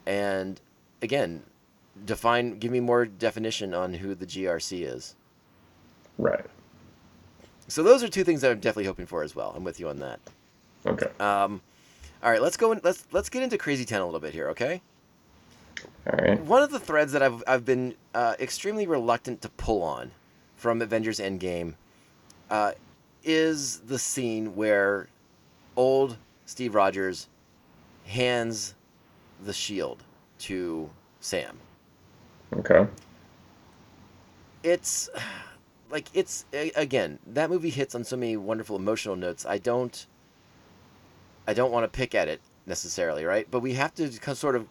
[0.06, 0.60] And
[1.02, 1.42] again,
[2.04, 2.58] define.
[2.58, 5.14] Give me more definition on who the GRC is.
[6.18, 6.44] right.
[7.66, 9.54] So those are two things that I'm definitely hoping for as well.
[9.56, 10.20] I'm with you on that.
[10.86, 11.08] Okay.
[11.18, 11.62] Um,
[12.24, 12.72] all right, let's go.
[12.72, 14.80] In, let's let's get into Crazy Town a little bit here, okay?
[16.10, 16.42] All right.
[16.42, 20.10] One of the threads that I've I've been uh, extremely reluctant to pull on
[20.56, 21.74] from Avengers Endgame
[22.48, 22.72] uh,
[23.22, 25.08] is the scene where
[25.76, 27.28] old Steve Rogers
[28.06, 28.74] hands
[29.44, 30.02] the shield
[30.38, 30.88] to
[31.20, 31.58] Sam.
[32.54, 32.86] Okay.
[34.62, 35.10] It's
[35.90, 39.44] like it's again that movie hits on so many wonderful emotional notes.
[39.44, 40.06] I don't
[41.46, 43.46] I don't want to pick at it necessarily, right?
[43.50, 44.66] But we have to sort of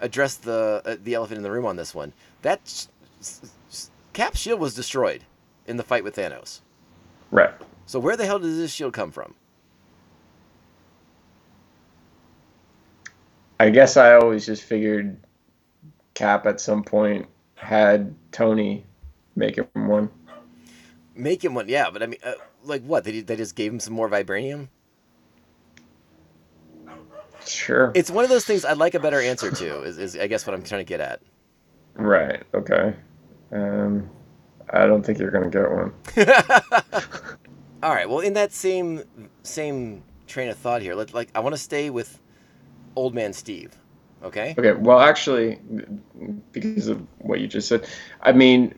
[0.00, 2.12] address the uh, the elephant in the room on this one.
[2.42, 2.88] That s-
[3.20, 5.24] s- s- Cap's shield was destroyed
[5.66, 6.60] in the fight with Thanos.
[7.30, 7.54] Right.
[7.86, 9.34] So where the hell does this shield come from?
[13.58, 15.16] I guess I always just figured
[16.14, 18.84] Cap at some point had Tony
[19.34, 20.10] make him one.
[21.14, 21.90] Make him one, yeah.
[21.90, 23.04] But I mean, uh, like what?
[23.04, 24.68] They they just gave him some more vibranium.
[27.48, 27.92] Sure.
[27.94, 29.82] It's one of those things I'd like a better answer to.
[29.82, 31.20] Is, is I guess what I'm trying to get at.
[31.94, 32.42] Right.
[32.54, 32.94] Okay.
[33.52, 34.10] Um,
[34.70, 35.92] I don't think you're gonna get one.
[37.82, 38.08] All right.
[38.08, 39.04] Well, in that same
[39.42, 42.20] same train of thought here, let like I want to stay with
[42.96, 43.76] Old Man Steve.
[44.22, 44.54] Okay.
[44.58, 44.72] Okay.
[44.72, 45.60] Well, actually,
[46.52, 47.86] because of what you just said,
[48.20, 48.74] I mean,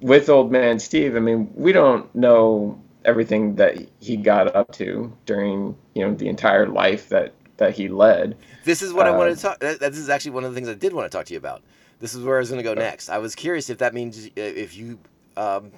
[0.00, 5.16] with Old Man Steve, I mean, we don't know everything that he got up to
[5.26, 8.36] during you know the entire life that that he led.
[8.64, 9.58] This is what I wanted to talk.
[9.60, 11.62] This is actually one of the things I did want to talk to you about.
[12.00, 13.08] This is where I was going to go next.
[13.08, 14.98] I was curious if that means uh, if you
[15.36, 15.70] um,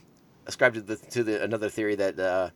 [0.47, 2.51] ascribed to the to the another theory that uh,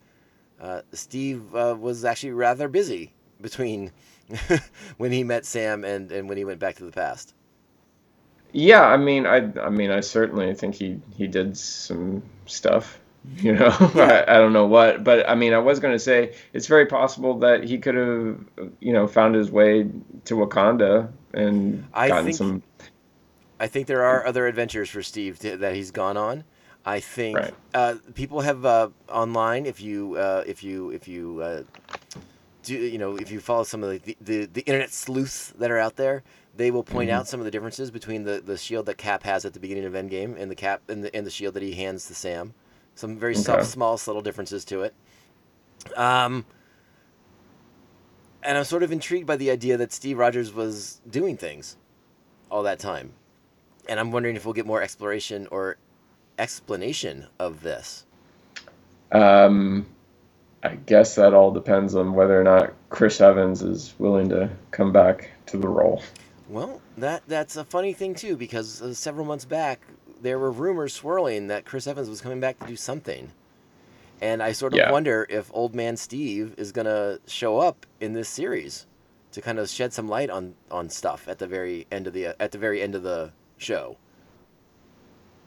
[0.61, 3.92] uh, Steve uh, was actually rather busy between
[4.96, 7.35] when he met Sam and and when he went back to the past.
[8.52, 12.98] Yeah, I mean, I I mean, I certainly think he he did some stuff.
[13.37, 16.35] You know, I, I don't know what, but I mean, I was going to say
[16.54, 18.38] it's very possible that he could have,
[18.80, 19.85] you know, found his way
[20.24, 22.62] to Wakanda and I gotten think- some.
[23.61, 26.44] I think there are other adventures for Steve to, that he's gone on.
[26.87, 27.54] I think Right.
[27.74, 29.66] uh, people have uh, online.
[29.66, 31.62] If you uh, if you if you uh,
[32.62, 35.78] do you know if you follow some of the, the the internet sleuths that are
[35.78, 36.22] out there,
[36.56, 39.44] they will point out some of the differences between the, the shield that Cap has
[39.44, 41.74] at the beginning of Endgame and the cap and the and the shield that he
[41.74, 42.54] hands to Sam.
[42.94, 43.42] Some very Okay.
[43.44, 44.94] soft, small, subtle differences to it.
[45.96, 46.44] Um,
[48.42, 51.76] and I'm sort of intrigued by the idea that Steve Rogers was doing things
[52.50, 53.12] all that time.
[53.88, 55.79] And I'm wondering if we'll get more exploration or
[56.38, 58.05] explanation of this.
[59.12, 59.87] Um,
[60.62, 64.92] I guess that all depends on whether or not Chris Evans is willing to come
[64.92, 66.03] back to the role.
[66.48, 69.81] Well, that that's a funny thing too because uh, several months back
[70.20, 73.33] there were rumors swirling that Chris Evans was coming back to do something.
[74.20, 74.92] And I sort of Yeah.
[74.92, 78.87] wonder if old man Steve is going to show up in this series
[79.33, 82.35] to kind of shed some light on on stuff at the very end of the
[82.42, 83.96] at the very end of the show.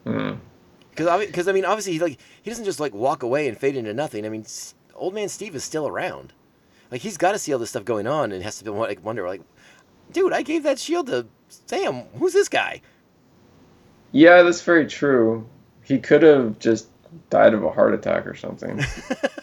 [0.04, 0.34] Hmm.
[0.90, 3.76] Because because I mean obviously he like he doesn't just like walk away and fade
[3.76, 4.24] into nothing.
[4.26, 4.44] I mean
[4.94, 6.32] old man Steve is still around.
[6.90, 9.04] Like he's got to see all this stuff going on and has to be like
[9.04, 9.42] wonder like,
[10.12, 12.02] dude, I gave that shield to Sam.
[12.18, 12.80] Who's this guy?
[14.14, 15.44] Yeah, that's very true.
[15.82, 16.88] He could have just
[17.30, 18.82] died of a heart attack or something.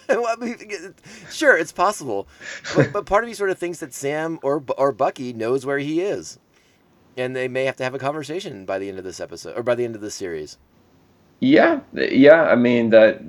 [0.08, 0.94] Well, I mean,
[1.30, 2.28] sure, it's possible,
[2.76, 5.78] but, but part of me sort of thinks that Sam or or Bucky knows where
[5.78, 6.38] he is,
[7.16, 9.62] and they may have to have a conversation by the end of this episode or
[9.62, 10.58] by the end of this series.
[11.40, 12.42] Yeah, yeah.
[12.42, 13.22] I mean that.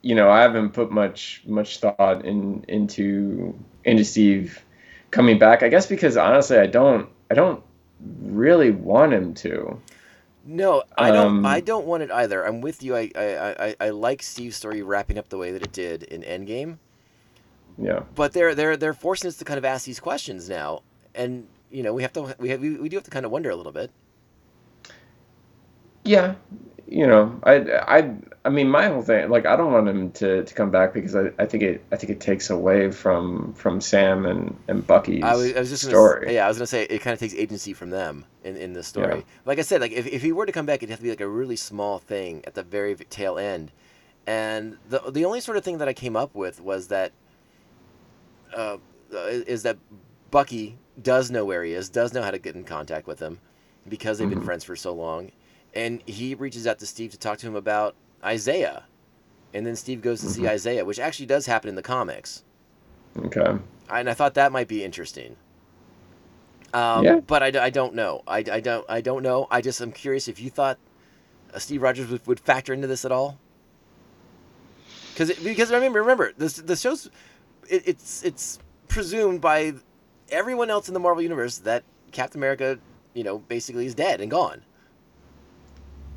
[0.00, 4.64] You know, I haven't put much much thought in into into Steve
[5.12, 5.62] coming back.
[5.62, 7.62] I guess because honestly, I don't I don't
[8.20, 9.80] really want him to.
[10.44, 11.28] No, I don't.
[11.28, 12.44] Um, I don't want it either.
[12.46, 12.96] I'm with you.
[12.96, 16.22] I, I, I, I like Steve's story wrapping up the way that it did in
[16.22, 16.78] Endgame,
[17.78, 18.00] Yeah.
[18.14, 20.82] but they're they're they're forcing us to kind of ask these questions now,
[21.14, 23.32] and you know we have to we have we, we do have to kind of
[23.32, 23.90] wonder a little bit.
[26.04, 26.34] Yeah,
[26.92, 27.54] you know, I,
[27.98, 30.92] I, I mean, my whole thing, like, I don't want him to, to come back
[30.92, 34.86] because I, I think it, I think it takes away from from Sam and and
[34.86, 37.20] Bucky's I was, I was just gonna, yeah, I was gonna say it kind of
[37.20, 39.18] takes agency from them in, in this story.
[39.18, 39.22] Yeah.
[39.46, 41.10] Like I said, like if, if he were to come back, it'd have to be
[41.10, 43.72] like a really small thing at the very tail end.
[44.26, 47.12] And the the only sort of thing that I came up with was that
[48.54, 48.76] uh,
[49.12, 49.78] is that
[50.30, 53.40] Bucky does know where he is, does know how to get in contact with him
[53.88, 54.44] because they've been Mhm.
[54.44, 55.30] friends for so long,
[55.74, 58.84] and he reaches out to Steve to talk to him about Isaiah,
[59.54, 60.48] and then Steve goes to see Mhm.
[60.48, 62.44] Isaiah, which actually does happen in the comics
[63.18, 63.58] Okay.
[63.90, 65.36] and I thought that might be interesting.
[66.72, 67.20] Um, Yeah.
[67.20, 68.22] But I, I don't know.
[68.26, 69.46] I, I don't I don't know.
[69.50, 70.78] I just I'm curious if you thought
[71.52, 73.38] uh, Steve Rogers would, would factor into this at all.
[75.12, 77.10] Because because remember remember the the show's
[77.68, 78.58] it, it's it's
[78.88, 79.74] presumed by
[80.30, 81.82] everyone else in the Marvel universe that
[82.12, 82.78] Captain America
[83.12, 84.62] you know basically is dead and gone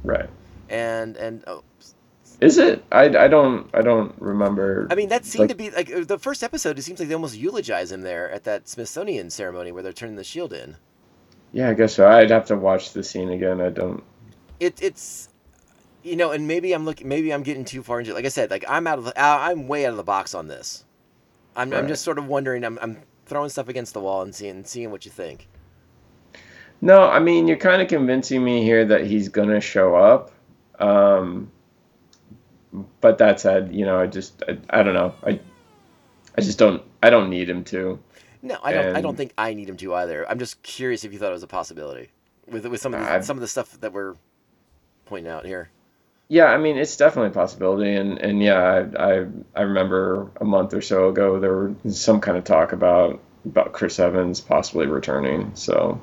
[0.06, 0.30] Right.
[0.70, 1.64] and and oh,
[2.42, 2.84] Is it?
[2.92, 4.88] I, I don't I don't remember.
[4.92, 6.78] I mean that seemed Like- to be like uh, the first episode.
[6.80, 10.16] It seems like they almost eulogize him there at that Smithsonian ceremony where they're turning
[10.16, 10.78] the shield in.
[11.54, 12.08] yeah, I guess so.
[12.08, 13.62] I'd have to watch the scene again.
[13.62, 14.04] I don't.
[14.60, 15.30] it, it's
[16.04, 18.30] you know and maybe i'm looking maybe i'm getting too far into it like i
[18.30, 20.86] said like i'm out of the I- i'm way out of the box on this
[21.56, 24.64] i'm, I'm just sort of wondering I'm, I'm throwing stuff against the wall and seeing
[24.66, 25.48] seeing what you think
[26.86, 30.32] No, I mean you're kind of convincing me here that he's gonna show up.
[30.80, 31.52] Um,
[33.02, 35.16] but that said, you know, I just I, I don't know.
[35.24, 35.40] I
[36.38, 38.00] I just don't I don't need him to.
[38.42, 41.12] no i don't i don't think i need him to either i'm just curious if
[41.14, 42.10] you thought it was a possibility
[42.48, 44.16] with with some of the, I- some of the stuff that we're
[45.06, 45.70] pointing out here
[46.28, 50.46] Yeah, I mean it's definitely a possibility, and and yeah, I I, I remember a
[50.46, 54.88] month or so ago there was some kind of talk about about Chris Evans possibly
[54.88, 55.52] returning.
[55.56, 56.00] So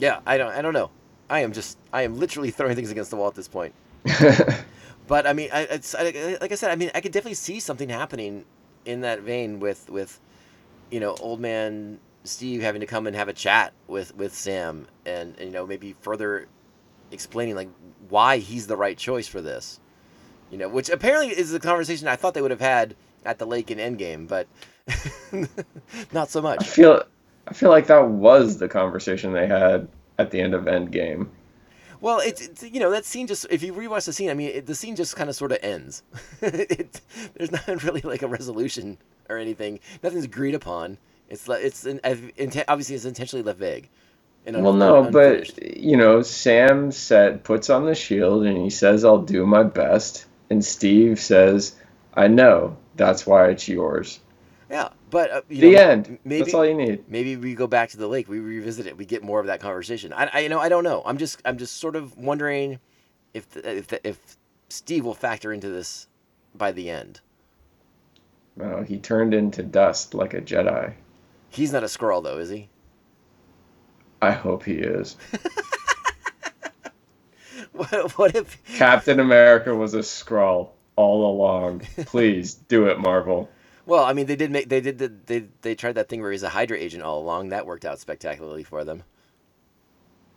[0.00, 0.90] yeah i don't i don't know
[1.30, 3.74] i am just i am literally throwing things against the wall at this point
[5.08, 6.04] But I mean, I, it's I,
[6.40, 6.70] like I said.
[6.70, 8.46] I mean, I could definitely see something happening
[8.86, 10.20] in that vein with with
[10.90, 14.88] you know old man Steve having to come and have a chat with with Sam,
[15.06, 16.48] and, and you know maybe further
[17.12, 17.70] explaining like
[18.08, 19.80] why he's the right choice for this.
[20.50, 23.46] You know, which apparently is the conversation I thought they would have had at the
[23.46, 24.48] lake in Endgame, but
[26.12, 26.64] not so I much.
[26.64, 27.04] feel
[27.48, 31.28] I feel like that was the conversation they had at the end of Endgame.
[32.00, 34.50] Well, it's, it's you know that scene just if you rewatch the scene, I mean
[34.50, 36.02] it, the scene just kind of sort of ends.
[36.40, 37.00] it,
[37.34, 38.98] there's not really like a resolution
[39.28, 39.80] or anything.
[40.02, 40.98] Nothing's agreed upon.
[41.28, 43.88] It's it's inten- obviously it's intentionally left vague.
[44.46, 49.04] And Well, no, but you know, Sam said puts on the shield and he says,
[49.04, 51.74] "I'll do my best," and Steve says,
[52.14, 52.76] "I know.
[52.96, 54.18] That's why it's yours."
[54.70, 56.18] Yeah, but uh, you the know, end.
[56.24, 57.08] Maybe That's all you need.
[57.08, 58.28] maybe we go back to the lake.
[58.28, 58.96] We revisit it.
[58.96, 60.12] We get more of that conversation.
[60.12, 61.02] I, I you know I don't know.
[61.04, 62.78] I'm just I'm just sort of wondering
[63.34, 64.36] if the, if the, if
[64.68, 66.06] Steve will factor into this
[66.54, 67.20] by the end.
[68.56, 70.92] Well, he turned into dust like a Jedi.
[71.48, 72.68] He's not a Skrull though, is he?
[74.22, 75.16] I hope he is.
[77.72, 81.80] What, what if Captain America was a Skrull all along.
[82.04, 83.48] Please do it, Marvel.
[83.90, 86.30] Well, I mean, they did make they did the, they they tried that thing where
[86.30, 87.48] he's a Hydra agent all along.
[87.48, 89.02] That worked out spectacularly for them.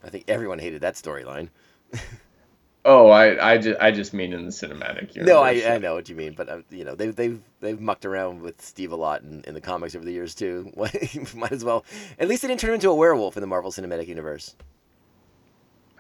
[0.04, 1.50] I think everyone hated that storyline.
[2.86, 5.26] Oh, I, I just, I just mean in the cinematic universe.
[5.26, 8.04] No, I, I know what you mean, but uh, you know they've they've they've mucked
[8.04, 10.70] around with Steve a lot in, in the comics over the years too.
[10.76, 11.86] Might as well.
[12.20, 14.58] At least they didn't turn him into a werewolf in the Marvel Cinematic Universe.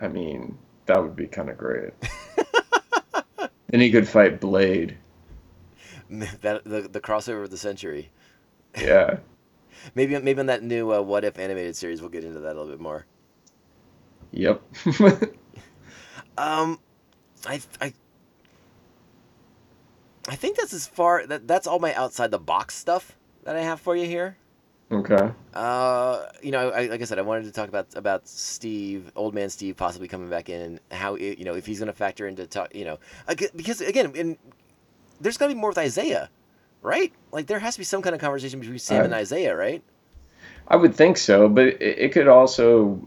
[0.01, 1.93] I mean, that would be kind of great.
[3.69, 4.97] then he could fight Blade.
[6.41, 8.11] that the the crossover of the century.
[8.77, 9.17] Yeah.
[9.95, 12.59] Maybe maybe on that new uh, What If animated series, we'll get into that a
[12.59, 13.05] little bit more.
[14.31, 14.61] Yep.
[16.37, 16.79] Um,
[17.45, 17.93] I I
[20.27, 23.61] I think that's as far that that's all my outside the box stuff that I
[23.61, 24.37] have for you here.
[24.91, 25.31] okay.
[25.53, 29.33] Uh, you know, I, like I said, I wanted to talk about about Steve, old
[29.33, 31.93] man Steve, possibly coming back in, and how it, you know if he's going to
[31.93, 32.99] factor into talk, you know,
[33.55, 34.37] because again, in,
[35.23, 36.29] there's got to be more with Isaiah,
[36.81, 37.11] right?
[37.31, 39.83] Like there has to be some kind of conversation between Sam and Uh, Isaiah, right?
[40.67, 43.05] I would think so, but it, it could also,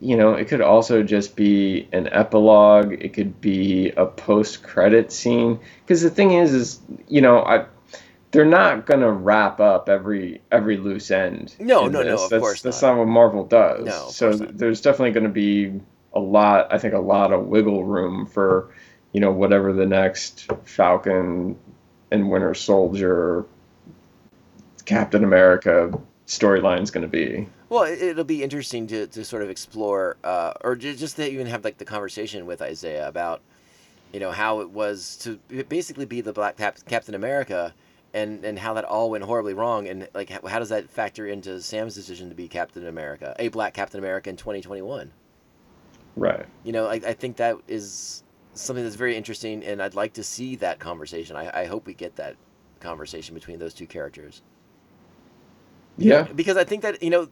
[0.00, 2.92] you know, it could also just be an epilogue.
[2.92, 5.60] It could be a post-credit scene.
[5.84, 7.66] Because the thing is, is you know, I
[8.32, 11.54] they're not gonna wrap up every every loose end.
[11.60, 12.96] No, no, no, of that's, course that's not.
[12.96, 12.98] not.
[12.98, 13.86] what Marvel does.
[13.86, 15.80] No, so there's definitely gonna be
[16.12, 16.72] a lot.
[16.72, 18.74] I think a lot of wiggle room for,
[19.16, 21.56] you know, whatever the next Falcon
[22.10, 23.46] and Winter Soldier,
[24.84, 25.90] Captain America
[26.26, 27.48] storyline is gonna be.
[27.70, 31.26] Well, it- it'll be interesting to, to sort of explore, uh, or ju- just to
[31.26, 33.40] even have like the conversation with Isaiah about,
[34.12, 37.72] you know, how it was to basically be the Black Cap- Captain America,
[38.12, 41.26] and and how that all went horribly wrong, and like how, how does that factor
[41.26, 45.10] into Sam's decision to be Captain America, a Black Captain America in 2021?
[46.16, 46.44] Right.
[46.64, 48.22] You know, I, I think that is
[48.56, 51.36] something that's very interesting, and I'd like to see that conversation.
[51.36, 52.36] I, I hope we get that
[52.80, 54.42] conversation between those two characters
[55.98, 56.24] Yeah.
[56.34, 57.28] because I think that you know,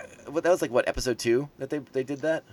[0.00, 2.44] uh, what that was like what episode two that they they did that.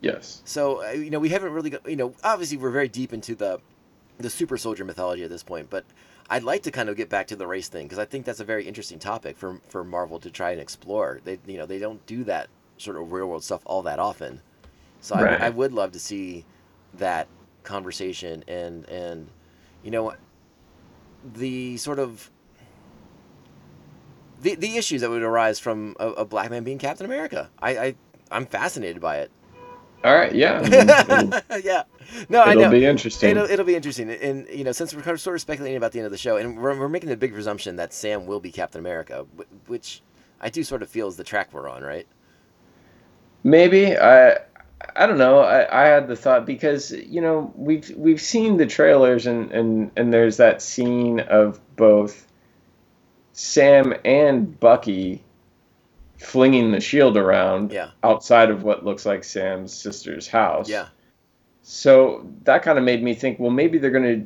[0.00, 0.42] Yes.
[0.44, 3.34] So uh, you know we haven't really got, you know obviously we're very deep into
[3.34, 3.60] the
[4.18, 5.84] the super soldier mythology at this point, but
[6.30, 8.40] I'd like to kind of get back to the race thing because I think that's
[8.40, 11.20] a very interesting topic for for Marvel to try and explore.
[11.24, 12.48] They you know they don't do that
[12.78, 14.40] sort of real world stuff all that often,
[15.00, 15.40] so Right.
[15.40, 16.44] I, I would love to see
[16.98, 17.28] that
[17.62, 19.28] conversation and and
[19.82, 20.14] you know
[21.34, 22.30] the sort of
[24.42, 27.50] the the issues that would arise from a, a black man being Captain America.
[27.60, 27.94] I, I
[28.30, 29.30] I'm fascinated by it.
[30.04, 30.34] All right.
[30.34, 30.62] Yeah.
[30.62, 31.82] It'll, yeah.
[32.28, 33.30] No, I it'll be interesting.
[33.30, 35.90] It'll, it'll be interesting, and you know, since we're kind of sort of speculating about
[35.90, 38.38] the end of the show, and we're, we're making the big presumption that Sam will
[38.38, 39.26] be Captain America,
[39.66, 40.02] which
[40.40, 42.06] I do sort of feel is the track we're on, right?
[43.42, 44.38] Maybe I
[44.94, 45.40] I don't know.
[45.40, 49.90] I, I had the thought because you know we've we've seen the trailers and and
[49.96, 52.26] and there's that scene of both
[53.32, 55.22] Sam and Bucky
[56.18, 57.90] flinging the shield around Yeah.
[58.02, 60.68] outside of what looks like Sam's sister's house.
[60.68, 60.88] Yeah.
[61.62, 64.24] So that kind of made me think, well, maybe they're gonna,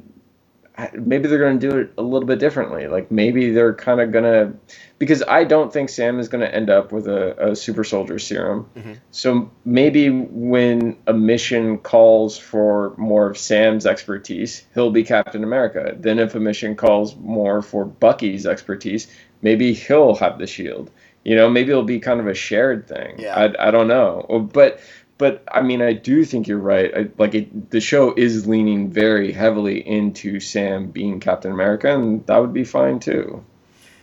[0.95, 2.87] maybe they're gonna do it a little bit differently.
[2.87, 4.53] Like maybe they're kind of gonna,
[4.99, 8.69] because I don't think Sam is gonna end up with a, a super soldier serum.
[8.77, 8.99] Mhm.
[9.11, 15.95] So maybe when a mission calls for more of Sam's expertise, he'll be Captain America.
[15.99, 19.07] Then if a mission calls more for Bucky's expertise,
[19.43, 20.91] maybe he'll have the shield.
[21.25, 23.17] You know, maybe it'll be kind of a shared thing.
[23.19, 23.35] Yeah.
[23.37, 24.81] I, I don't know, but
[25.21, 26.91] but I mean, I do think you're right.
[26.97, 32.27] I, like it, the show is leaning very heavily into Sam being Captain America, and
[32.27, 33.45] that would be fine too.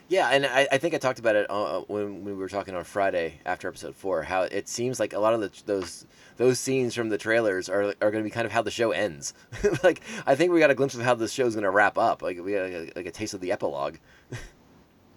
[0.10, 2.84] Yeah, and I, I think I talked about it uh, when we were talking on
[2.84, 4.22] Friday after episode four.
[4.22, 6.06] How it seems like a lot of the, those
[6.36, 8.92] those scenes from the trailers are are going to be kind of how the show
[8.92, 9.34] ends.
[9.84, 12.22] like I think we got a glimpse of how the show's going to wrap up.
[12.22, 13.96] Like we got a, like a taste of the epilogue.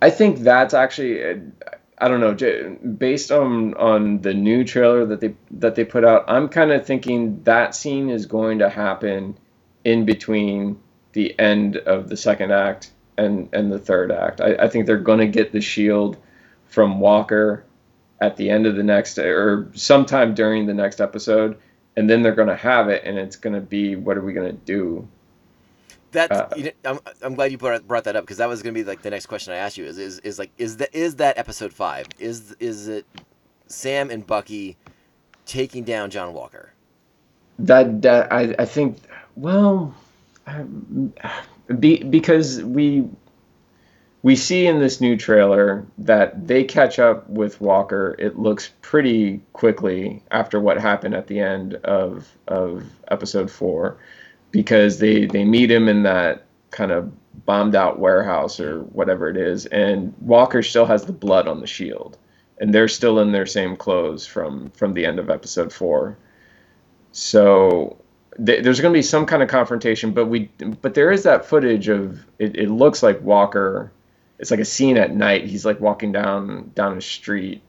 [0.02, 1.36] I think that's actually, uh,
[2.00, 6.24] I don't know, based on on the new trailer that they that they put out.
[6.28, 9.36] I'm kind of thinking that scene is going to happen
[9.84, 10.80] in between
[11.12, 14.40] the end of the second act and and the third act.
[14.40, 16.16] I, I think they're going to get the shield
[16.68, 17.64] from Walker
[18.20, 21.58] at the end of the next or sometime during the next episode,
[21.96, 24.32] and then they're going to have it, and it's going to be what are we
[24.32, 25.06] going to do?
[26.12, 28.62] That Uh, you know, I'm, I'm glad you brought, brought that up because that was
[28.62, 30.78] going to be like the next question I asked you is, is is like is
[30.78, 33.06] that is that episode five is is it
[33.66, 34.76] Sam and Bucky
[35.46, 36.72] taking down John Walker?
[37.66, 38.98] that that I, I think
[39.36, 39.94] well
[40.46, 41.12] um,
[41.78, 43.08] be, because we
[44.22, 49.40] we see in this new trailer that they catch up with Walker it looks pretty
[49.52, 53.96] quickly after what happened at the end of of episode 4
[54.50, 57.12] because they they meet him in that kind of
[57.46, 61.66] bombed out warehouse or whatever it is and Walker still has the blood on the
[61.66, 62.18] shield
[62.60, 66.16] and they're still in their same clothes from from the end of episode 4
[67.12, 67.96] so
[68.44, 71.44] th- there's going to be some kind of confrontation, but we but there is that
[71.44, 73.92] footage of it, it looks like Walker.
[74.38, 75.44] It's like a scene at night.
[75.44, 77.62] He's like walking down down a street,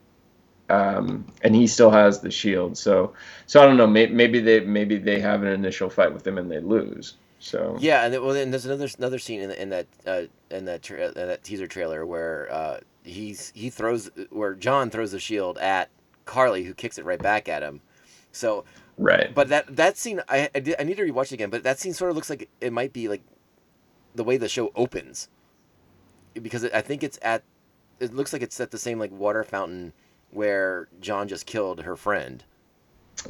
[0.71, 2.77] um, and he still has the shield.
[2.77, 3.13] So
[3.45, 3.87] so I don't know.
[3.87, 7.15] May, maybe they maybe they have an initial fight with him and they lose.
[7.39, 10.21] So Yeah, and then, well, then there's another another scene in, the, in that uh,
[10.49, 15.11] in that tra- in that teaser trailer where uh, he's he throws where John throws
[15.11, 15.89] the shield at
[16.25, 17.81] Karli, who kicks it right back at him.
[18.31, 18.63] So,
[18.97, 19.33] right.
[19.35, 21.49] but that that scene I I, did, I need to rewatch it again.
[21.49, 23.23] But that scene sort of looks like it might be like
[24.15, 25.27] the way the show opens
[26.41, 27.43] because it, I think it's at
[27.99, 29.93] it looks like it's at the same like water fountain
[30.31, 32.43] where John just killed her friend.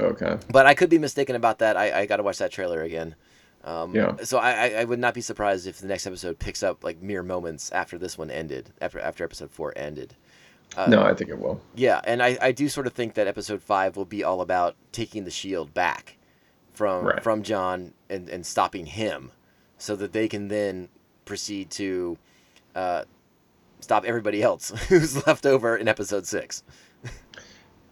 [0.00, 0.38] Okay.
[0.48, 1.76] But I could be mistaken about that.
[1.76, 3.14] I, I got to watch that trailer again.
[3.64, 4.16] Um, Yeah.
[4.22, 7.22] So I, I, would not be surprised if the next episode picks up like mere
[7.22, 10.14] moments after this one ended, after after episode four ended.
[10.76, 11.60] Uh, no, I think it will.
[11.74, 14.74] Yeah, and I, I do sort of think that episode five will be all about
[14.90, 16.16] taking the shield back
[16.72, 17.22] from Right.
[17.22, 19.30] from John and, and stopping him,
[19.78, 20.88] so that they can then
[21.24, 22.16] proceed to
[22.74, 23.04] uh,
[23.80, 26.62] stop everybody else who's left over in episode six.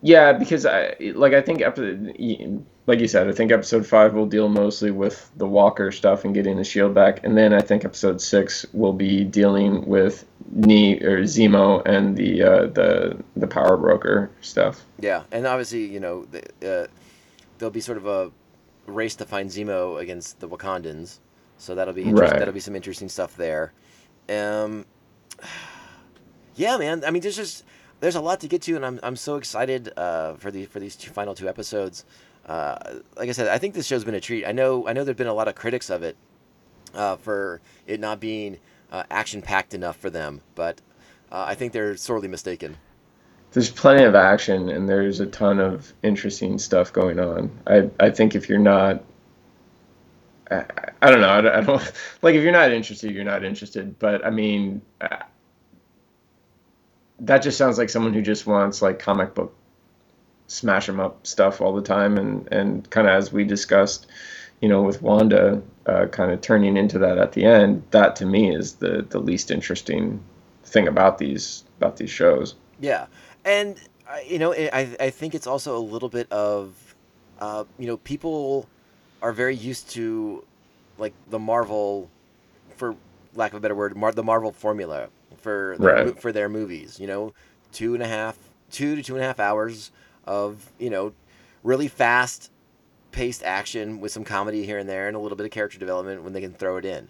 [0.03, 2.17] Yeah, because I like I think episode
[2.87, 6.35] like you said, I think episode five will deal mostly with the Walker stuff and
[6.35, 11.01] getting the shield back, and then I think episode six will be dealing with Nee
[11.01, 14.85] or Zemo and the uh, the the power broker stuff.
[14.99, 16.87] Yeah, and obviously, you know, the, uh,
[17.59, 18.33] there'll be sort of a
[18.87, 21.19] race to find Zemo against the Wakandans,
[21.59, 22.31] so that'll be Right.
[22.31, 23.73] that'll be some interesting stuff there.
[24.29, 24.87] Um,
[26.57, 27.05] yeah, man.
[27.07, 27.65] I mean, there's just
[28.01, 30.81] there's a lot to get to, and I'm I'm so excited uh, for the for
[30.81, 32.05] these two final two episodes.
[32.47, 34.47] Uh, like I said, I think this show's been a treat.
[34.47, 36.17] I know I know there've been a lot of critics of it
[36.95, 38.59] uh, for it not being
[38.91, 40.81] uh, action packed enough for them, but
[41.31, 42.77] uh, I think they're sorely mistaken.
[43.53, 47.51] There's plenty of action and there's a ton of interesting stuff going on.
[47.67, 49.05] I I think if you're not
[50.51, 50.65] I,
[51.03, 51.31] I don't know.
[51.31, 51.93] I don't, I don't
[52.23, 53.99] like if you're not interested, you're not interested.
[53.99, 54.83] But I mean,
[57.21, 59.55] that just sounds like someone who just wants like comic book
[60.47, 64.07] smash 'em up stuff all the time, and and kind of as we discussed,
[64.61, 67.83] you know, with Wanda, uh, kind of turning into that at the end.
[67.91, 70.21] That to me is the the least interesting
[70.65, 72.55] thing about these about these shows.
[72.81, 73.07] Yeah,
[73.45, 73.77] and
[74.27, 76.75] you know, I I think it's also a little bit of,
[77.41, 78.67] uh, you know, people
[79.23, 80.43] are very used to,
[80.99, 82.09] like the Marvel,
[82.77, 82.97] for
[83.35, 85.09] lack of a better word, the Marvel formula
[85.39, 86.21] for their, Right.
[86.21, 86.99] for their movies.
[87.01, 87.33] You know,
[87.73, 88.37] two and a half,
[88.71, 89.91] two to two and a half hours
[90.25, 91.13] of you know,
[91.63, 92.51] really fast
[93.13, 96.23] paced action with some comedy here and there and a little bit of character development
[96.23, 97.09] when they can throw it in.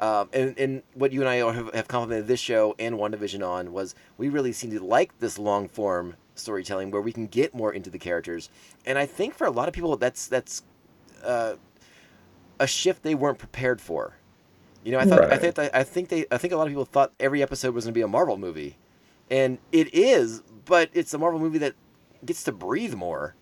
[0.00, 3.72] Um, and, and what you and I have, have complimented this show and WandaVision on
[3.72, 7.72] was we really seem to like this long form storytelling where we can get more
[7.72, 8.48] into the characters.
[8.86, 10.62] And I think for a lot of people, that's that's
[11.24, 11.54] uh,
[12.60, 14.14] a shift they weren't prepared for.
[14.84, 16.84] You know, I thought I think I think they I think a lot of people
[16.84, 18.78] thought every episode was going to be a Marvel movie,
[19.30, 21.74] and it is, but it's a Marvel movie that
[22.24, 23.36] gets to breathe more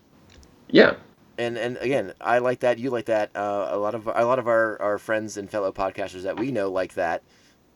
[0.69, 0.97] Yeah,
[1.39, 2.79] and and again, I like that.
[2.79, 3.31] You like that.
[3.37, 6.51] Uh, a lot of a lot of our, our friends and fellow podcasters that we
[6.53, 7.23] know like that.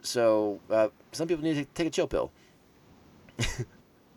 [0.02, 2.32] So uh, some people need to take a chill pill.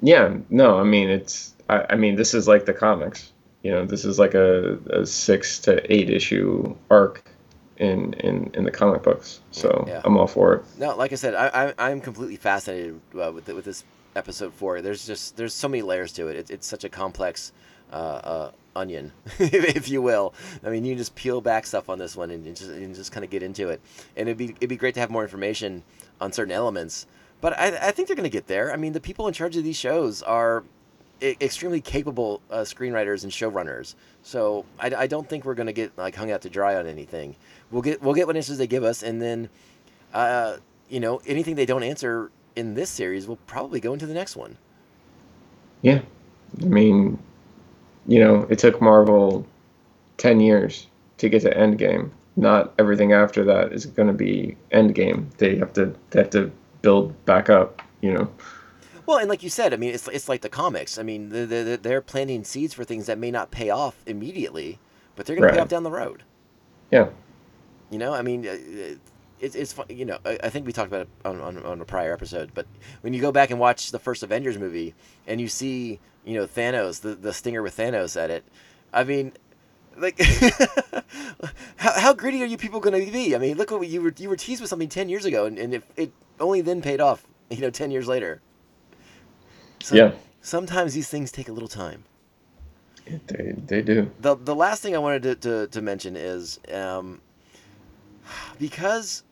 [0.01, 3.31] Yeah, no, I mean it's I, I mean this is like the comics.
[3.63, 7.32] You know, this is like a, a six to eight issue arc
[7.83, 9.41] in in in the comic books.
[9.51, 10.01] So Yeah.
[10.03, 10.65] I'm all for it.
[10.77, 13.83] No, like I said, I, I I'm completely fascinated uh, with the, with this
[14.15, 14.81] episode four.
[14.81, 16.35] There's just there's so many layers to it.
[16.35, 17.51] It's it's such a complex
[17.91, 20.33] uh, uh, onion, if you will.
[20.63, 22.95] I mean, you can just peel back stuff on this one and, and just and
[22.95, 23.81] just kind of get into it.
[24.15, 25.83] And it'd be it'd be great to have more information
[26.21, 27.05] on certain elements.
[27.41, 28.71] But I I think they're gonna get there.
[28.71, 30.63] I mean, the people in charge of these shows are
[31.21, 33.95] e- extremely capable uh, screenwriters and showrunners.
[34.23, 37.35] So I, I don't think we're gonna get like hung out to dry on anything.
[37.73, 39.49] We'll get we'll get what answers they give us, and then
[40.13, 40.57] uh,
[40.89, 44.35] you know anything they don't answer in this series we'll probably go into the next
[44.35, 44.57] one.
[45.81, 46.01] Yeah,
[46.61, 47.17] I mean,
[48.07, 49.47] you know, it took Marvel
[50.17, 50.85] ten years
[51.17, 52.11] to get to Endgame.
[52.35, 55.35] Not everything after that is going to be Endgame.
[55.37, 56.51] They have to they have to
[56.83, 57.81] build back up.
[58.01, 58.31] You know.
[59.07, 60.99] Well, and like you said, I mean, it's it's like the comics.
[60.99, 64.77] I mean, they're, they're, they're planting seeds for things that may not pay off immediately,
[65.15, 66.21] but they're going to pay off down the road.
[66.91, 67.09] Yeah.
[67.93, 68.57] You know, I mean, uh,
[69.39, 69.85] it's it's fun.
[69.89, 72.51] You know, I, I think we talked about it on, on on a prior episode,
[72.53, 72.65] but
[73.01, 74.95] when you go back and watch the first Avengers movie
[75.27, 78.43] and you see, you know, Thanos, the the stinger with Thanos at it,
[78.93, 79.33] I mean.
[79.95, 80.19] Like,
[81.77, 83.35] how, how greedy are you people going to be?
[83.35, 85.59] I mean, look what you were you were teased with something ten years ago, and,
[85.59, 87.27] and it, it only then paid off.
[87.51, 88.41] You know, ten years later.
[89.81, 90.13] So Yeah.
[90.41, 92.05] Sometimes these things take a little time
[93.27, 94.11] They they do.
[94.19, 97.21] the the last thing I wanted to, to, to mention is um,
[98.59, 99.23] because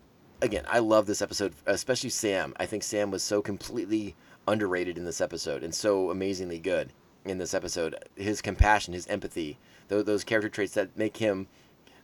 [0.42, 2.54] again I love this episode, especially Sam.
[2.58, 4.16] I think Sam was so completely
[4.48, 6.92] underrated in this episode and so amazingly good
[7.26, 7.96] in this episode.
[8.16, 11.48] His compassion, his empathy, those, those character traits that make him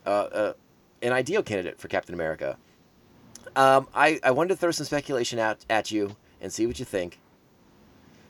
[0.06, 0.52] uh, uh,
[1.02, 2.56] an ideal candidate for Captain America.
[3.56, 6.84] Um, I, I wanted to throw some speculation out at you and see what you
[6.84, 7.18] think.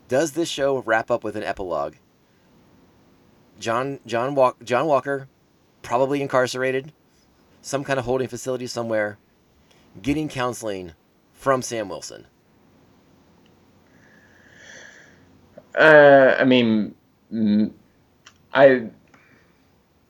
[0.09, 1.97] Does this show wrap up with an epilogue?
[3.59, 5.29] John John Walk, John Walker,
[5.83, 6.93] probably incarcerated,
[7.63, 9.19] some kind of holding facility somewhere,
[10.01, 10.93] getting counseling
[11.33, 12.27] from Sam Wilson.
[15.75, 16.95] Uh, I mean,
[17.33, 17.71] mm,
[18.53, 18.89] I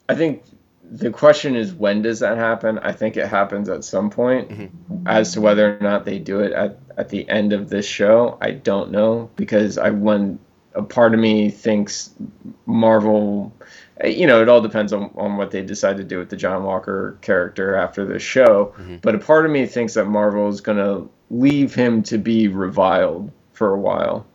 [0.08, 0.42] I think
[0.90, 2.78] the question is when does that happen?
[2.78, 4.50] I think it happens at some point.
[5.06, 8.38] As to whether or not they do it at, at the end of this show,
[8.40, 10.38] I don't know because I when
[10.74, 12.10] a part of me thinks
[12.66, 13.52] Marvel,
[14.04, 16.64] you know, it all depends on, on what they decide to do with the John
[16.64, 18.74] Walker character after the show.
[18.78, 18.96] Mm-hmm.
[18.96, 22.48] But a part of me thinks that Marvel is going to leave him to be
[22.48, 24.26] reviled for a while.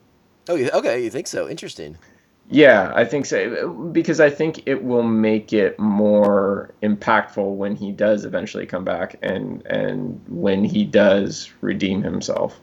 [0.48, 1.48] Oh, okay, you think so?
[1.48, 1.96] Interesting.
[2.50, 7.90] Yeah, I think so because I think it will make it more impactful when he
[7.90, 12.60] does eventually come back and and when he does redeem himself.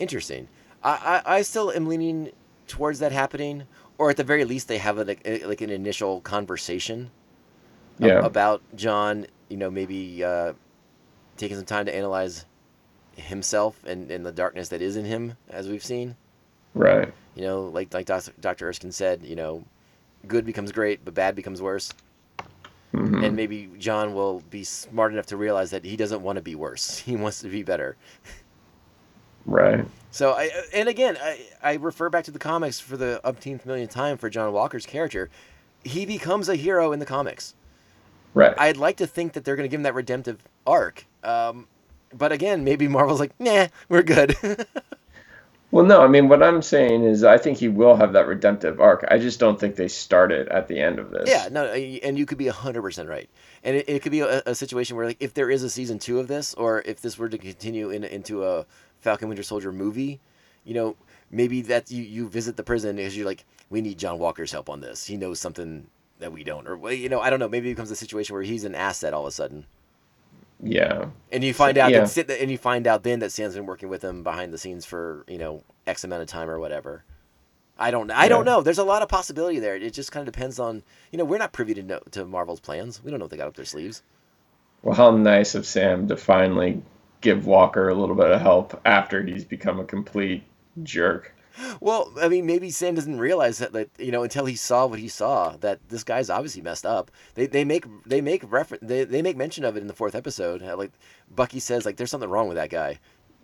[0.00, 0.48] Interesting.
[0.82, 2.30] I, I, I still am leaning
[2.66, 3.64] towards that happening,
[3.98, 7.10] or at the very least, they have a, like, a- like an initial conversation
[7.98, 8.24] Yeah.
[8.24, 9.26] about John.
[9.48, 10.52] You know, maybe uh,
[11.36, 12.44] taking some time to analyze
[13.16, 16.16] himself and, and the darkness that is in him, as we've seen.
[16.74, 17.12] Right.
[17.34, 18.32] You know, like like Dr.
[18.40, 18.68] Dr.
[18.68, 19.64] Erskine said, you know,
[20.28, 21.92] good becomes great, but bad becomes worse.
[22.94, 23.24] Mhm.
[23.24, 26.54] And maybe John will be smart enough to realize that he doesn't want to be
[26.54, 26.98] worse.
[27.04, 27.96] He wants to be better.
[29.46, 29.84] Right.
[30.10, 33.90] So I and again I, I refer back to the comics for the umpteenth millionth
[33.90, 35.30] time for John Walker's character.
[35.84, 37.54] He becomes a hero in the comics.
[38.34, 38.54] Right.
[38.58, 41.06] I'd like to think that they're going to give him that redemptive arc.
[41.24, 41.66] Um,
[42.12, 44.36] but again, maybe Marvel's like, nah, we're good.
[45.72, 48.80] Well, no, I mean, what I'm saying is I think he will have that redemptive
[48.80, 49.04] arc.
[49.08, 51.28] I just don't think they start it at the end of this.
[51.28, 53.30] yeah, no, and you could be hundred percent right.
[53.62, 56.00] And it, it could be a, a situation where, like, if there is a season
[56.00, 58.66] two of this, or if this were to continue in, into a
[59.00, 60.20] Falcon Winter Soldier movie,
[60.64, 60.96] you know,
[61.30, 64.68] maybe that you, you visit the prison because you're like, we need John Walker's help
[64.68, 65.06] on this.
[65.06, 65.86] He knows something
[66.18, 67.48] that we don't, or you know, I don't know.
[67.48, 69.64] Maybe it becomes a situation where he's an asset all of a sudden,
[70.62, 71.06] Yeah.
[71.32, 72.04] and you find out Yeah.
[72.04, 74.84] that and you find out then that Sam's been working with him behind the scenes
[74.84, 77.04] for you know X amount of time or whatever.
[77.78, 78.10] I don't.
[78.10, 78.60] I don't know.
[78.60, 79.74] There's a lot of possibility there.
[79.76, 82.60] It just kind of depends on you know we're not privy to know, to Marvel's
[82.60, 83.02] plans.
[83.02, 84.02] We don't know what they got up their sleeves.
[84.82, 86.82] Well, how nice of Sam to finally
[87.20, 90.42] give Walker a little bit of help after he's become a complete
[90.82, 91.34] jerk.
[91.80, 94.98] Well, I mean, maybe Sam doesn't realize that, that you know, until he saw what
[94.98, 97.10] he saw, that this guy's obviously messed up.
[97.34, 100.14] They, they make they make reference they, they make mention of it in the fourth
[100.14, 100.62] episode.
[100.62, 100.92] Like
[101.30, 102.98] Bucky says, like there's something wrong with that guy.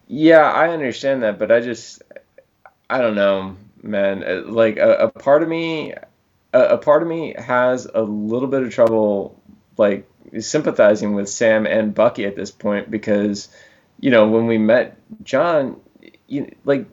[0.06, 2.02] Yeah, I understand that, but I just,
[2.88, 4.22] I don't know, man.
[4.22, 5.92] Uh, Like a, a part of me,
[6.52, 9.42] a, a part of me has a little bit of trouble,
[9.76, 10.08] like
[10.38, 13.48] sympathizing with Sam and Bucky at this point because,
[14.00, 15.80] you know, when we met John,
[16.26, 16.86] you like,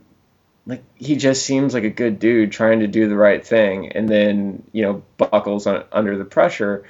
[0.65, 4.07] like he just seems like a good dude trying to do the right thing, and
[4.07, 6.85] then you know buckles on, under the pressure,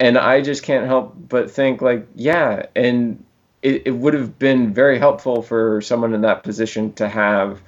[0.00, 3.24] and I just can't help but think like, yeah, and
[3.62, 7.62] it, it would have been very helpful for someone in that position to have,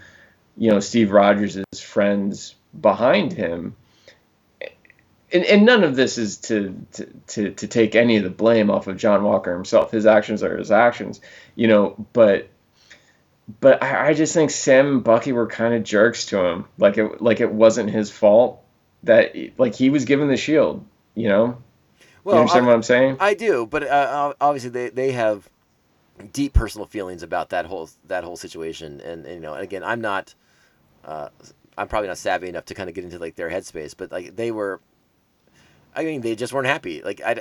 [0.57, 3.77] you know, Steve Rogers' friends behind him.
[5.35, 8.71] And, and none of this is to, to, to, to take any of the blame
[8.71, 9.91] off of John Walker himself.
[9.91, 11.21] His actions are his actions,
[11.57, 12.49] you know, but
[13.61, 16.65] but I, I just think Sam and Bucky were kind of jerks to him.
[16.79, 18.63] Like it like it wasn't his fault
[19.03, 21.59] that like he was given the shield, you know?
[22.23, 23.17] Well, you understand I- what I'm saying?
[23.21, 25.51] I do, but uh, obviously they, they have
[26.33, 30.01] deep personal feelings about that whole that whole situation, and, and you know, again, I'm
[30.01, 30.35] not,
[31.05, 31.29] uh,
[31.77, 34.37] I'm probably not savvy enough to kind of get into like their headspace, but like
[34.37, 34.81] they were,
[35.95, 37.03] I mean, they just weren't happy.
[37.03, 37.35] Like I,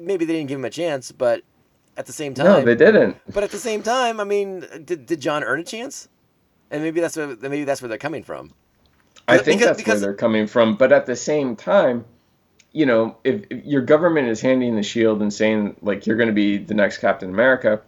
[0.00, 1.42] maybe they didn't give him a chance, but
[1.96, 3.16] at the same time, no, they didn't.
[3.32, 6.08] but at the same time, I mean, did, did John earn a chance?
[6.70, 8.52] And maybe that's where maybe that's where they're coming from.
[9.26, 10.76] I think Because- that's because- where they're coming from.
[10.76, 12.04] But at the same time,
[12.72, 16.28] you know, if, if your government is handing the shield and saying like you're going
[16.28, 17.80] to be the next Captain America,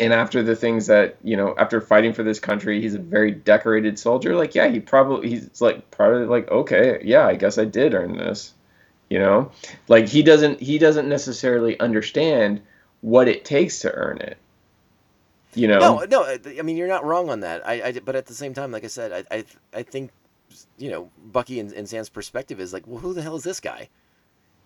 [0.00, 3.30] and after the things that you know, after fighting for this country, he's a very
[3.32, 4.36] decorated soldier.
[4.36, 8.16] Like, yeah, he probably he's like probably like okay, yeah, I guess I did earn
[8.16, 8.52] this.
[9.08, 9.52] You know,
[9.88, 12.60] like he doesn't he doesn't necessarily understand
[13.00, 14.36] what it takes to earn it.
[15.54, 16.24] You know, No, no.
[16.24, 17.66] I I mean, you're not wrong on that.
[17.66, 20.10] I, I but at the same time, like I said, I, I, I think,
[20.76, 23.60] you know, Bucky and, and Sam's perspective is like, well, who the hell is this
[23.60, 23.88] guy?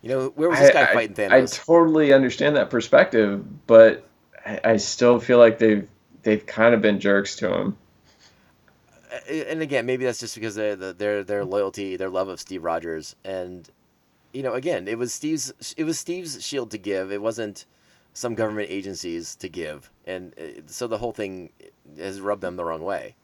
[0.03, 4.05] You know, where was this guy I, fighting I, I totally understand that perspective, but
[4.45, 5.89] I, I still feel like they've
[6.25, 7.77] they've kind of been jerks to him.
[9.13, 12.41] Uh, and again, maybe that's just because of the, their their loyalty, their love of
[12.41, 13.71] Steve Rogers, and
[14.33, 17.13] you know, again, it was Steve's it was Steve's shield to give.
[17.13, 17.67] It wasn't
[18.15, 21.51] some government agencies to give, and uh, so the whole thing
[21.99, 23.15] has rubbed them the wrong way.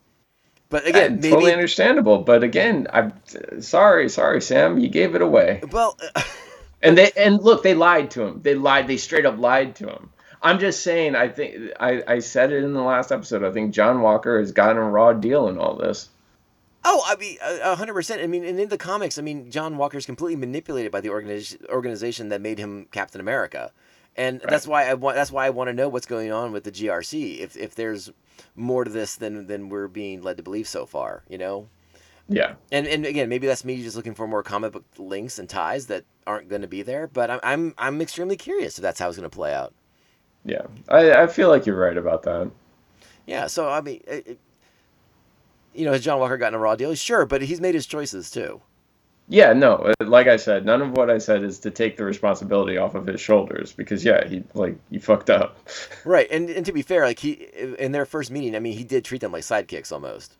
[0.70, 2.18] But again, maybe totally understandable.
[2.18, 3.14] But again, I'm
[3.61, 5.62] sorry, sorry, Sam, you gave it away.
[5.70, 5.96] well.
[6.82, 8.40] And they and look, they lied to him.
[8.42, 8.86] They lied.
[8.86, 10.11] They straight up lied to him.
[10.40, 11.16] I'm just saying.
[11.16, 13.42] I think I, I said it in the last episode.
[13.42, 16.09] I think John Walker has gotten a raw deal in all this.
[16.91, 18.22] Oh, I mean, a hundred percent.
[18.22, 21.61] I mean, and in the comics, I mean, John Walker's completely manipulated by the organization
[21.68, 23.72] organization that made him Captain America,
[24.16, 25.14] and that's why I want.
[25.14, 27.41] That's why I want to know what's going on with the GRC.
[27.41, 28.11] If if there's
[28.57, 31.68] more to this than than we're being led to believe so far, you know.
[32.26, 32.55] Yeah.
[32.72, 35.89] And and again, maybe that's me just looking for more comic book links and ties
[35.89, 37.07] that aren't going to be there.
[37.07, 39.74] But I'm I'm I'm extremely curious if that's how it's going to play out.
[40.43, 40.62] Yeah.
[40.89, 42.51] I, I feel like you're right about that.
[43.26, 43.47] Yeah.
[43.47, 44.39] So I mean, it-
[45.78, 46.94] you know, has John Walker gotten a raw deal?
[46.94, 48.60] Sure, but he's made his choices too.
[49.30, 52.04] Yeah, no, uh, like I said, none of what I said is to take the
[52.04, 55.58] responsibility off of his shoulders because yeah, he like he fucked up.
[56.04, 56.30] Right.
[56.30, 57.32] And and to be fair, like he
[57.78, 60.36] in their first meeting, I mean, he did treat them like sidekicks almost.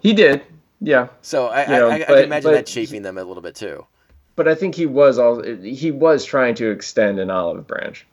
[0.00, 0.42] He did.
[0.80, 1.08] Yeah.
[1.22, 3.42] So I You know, I, I, I can imagine but that chafing them a little
[3.42, 3.86] bit too.
[4.34, 8.06] But I think he was all he was trying to extend an olive branch.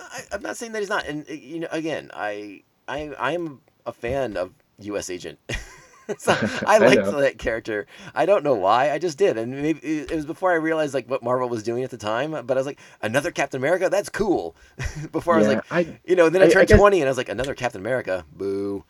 [0.00, 3.32] I, I'm not saying that he's not, and uh, you know, again, I I I
[3.32, 5.10] am a fan of U.S.
[5.10, 5.38] Agent.
[6.18, 6.32] so
[6.66, 7.20] I I liked know.
[7.20, 7.86] that character.
[8.14, 8.90] I don't know why.
[8.90, 11.82] I just did, and maybe it was before I realized like what Marvel was doing
[11.84, 12.32] at the time.
[12.32, 14.54] But I was like, another Captain America, that's cool.
[15.12, 17.08] before I was like, I- you know, then I I- I turned guess- 20, and
[17.08, 18.84] I was like, another Captain America, boo.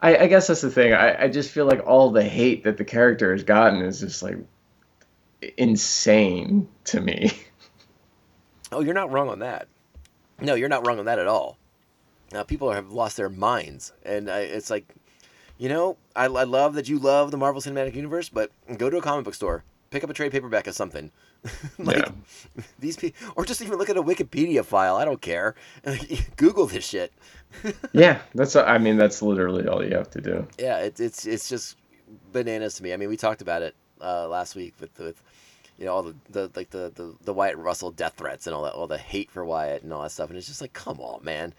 [0.00, 0.92] I, I guess that's the thing.
[0.92, 4.22] I, I just feel like all the hate that the character has gotten is just
[4.22, 4.36] like
[5.56, 7.32] insane to me.
[8.72, 9.68] Oh, you're not wrong on that.
[10.40, 11.56] No, you're not wrong on that at all.
[12.32, 14.94] Now, people have lost their minds, and I, it's like,
[15.56, 18.98] you know, I, I love that you love the Marvel Cinematic Universe, but go to
[18.98, 21.10] a comic book store, pick up a trade paperback of something,
[21.78, 22.62] like Yeah.
[22.78, 24.96] these people, or just even look at a Wikipedia file.
[24.96, 25.54] I don't care.
[26.36, 27.12] Google this shit.
[27.92, 30.46] yeah, that's I mean that's literally all you have to do.
[30.58, 31.76] Yeah, it's it's it's just
[32.32, 32.92] bananas to me.
[32.92, 35.22] I mean, we talked about it uh, last week with with
[35.78, 38.64] you know all the, the like the, the the Wyatt Russell death threats and all
[38.64, 41.00] that, all the hate for Wyatt and all that stuff, and it's just like, come
[41.00, 41.54] on, man.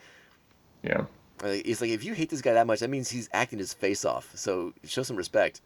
[0.84, 1.06] Yeah.
[1.44, 4.04] It's like if you hate this guy that much, that means he's acting his face
[4.04, 4.30] off.
[4.36, 5.62] So show some respect.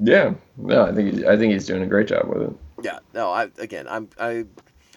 [0.00, 0.34] Yeah.
[0.56, 2.56] No, I think he, I think he's doing a great job with it.
[2.82, 2.98] Yeah.
[3.12, 3.30] No.
[3.30, 4.44] I again, I'm I,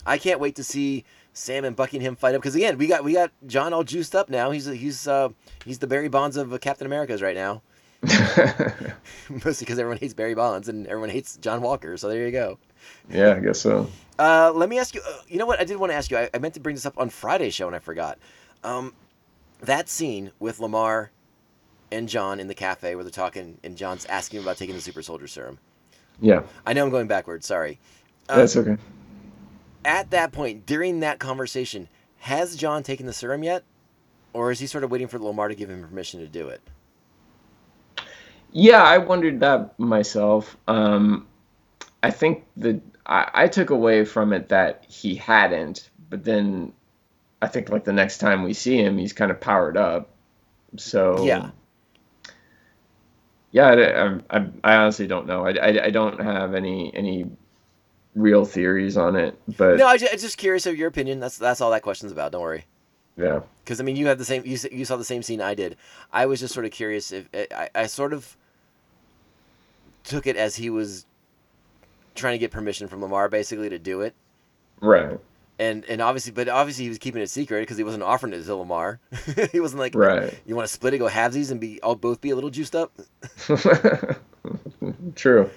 [0.05, 3.13] I can't wait to see Sam and Buckingham fight up because again, we got we
[3.13, 4.49] got John all juiced up now.
[4.49, 5.29] He's he's uh
[5.65, 7.61] he's the Barry Bonds of uh, Captain America's right now.
[9.29, 11.95] Mostly because everyone hates Barry Bonds and everyone hates John Walker.
[11.97, 12.57] So there you go.
[13.09, 13.89] yeah, I guess so.
[14.17, 15.01] Uh, let me ask you.
[15.07, 15.59] Uh, you know what?
[15.59, 16.17] I did want to ask you.
[16.17, 18.17] I, I meant to bring this up on Friday's show and I forgot.
[18.67, 18.93] Um,
[19.61, 21.09] that scene with Lemar
[21.89, 25.01] and John in the cafe where they're talking and John's asking about taking the super
[25.01, 25.57] soldier serum.
[26.19, 27.45] Yeah, I know I'm going backwards.
[27.45, 27.79] Sorry.
[28.27, 28.75] Uh, that's okay.
[29.85, 31.87] At that point, during that conversation,
[32.17, 33.63] has John taken the serum yet,
[34.33, 36.61] or is he sort of waiting for Lemar to give him permission to do it?
[38.51, 40.57] Yeah, I wondered that myself.
[40.67, 41.25] Um,
[42.03, 46.73] I think that I, I took away from it that he hadn't, but then
[47.41, 50.09] I think like the next time we see him, he's kind of powered up.
[50.77, 51.51] So Yeah.
[53.51, 55.45] yeah, I, I, I honestly don't know.
[55.45, 57.25] I, I, I don't have any any
[58.15, 61.19] real theories on it, but No, I ju- I'm just curious of your opinion.
[61.19, 62.31] That's that's all that question's about.
[62.31, 62.65] Don't worry.
[63.15, 64.43] yeah, because I mean, you have the same.
[64.45, 65.77] You, you saw the same scene I did.
[66.11, 68.35] I was just sort of curious if eh, I, I sort of
[70.03, 71.05] took it as he was
[72.15, 74.15] trying to get permission from Lemar, basically, to do it.
[74.81, 75.19] right,
[75.59, 78.43] And and obviously, but obviously he was keeping it secret because he wasn't offering it
[78.43, 78.99] to Lemar.
[79.51, 80.39] he wasn't like, right.
[80.45, 82.75] you want to split it, go halvesies, and be all both be a little juiced
[82.75, 82.93] up.
[85.15, 85.49] True.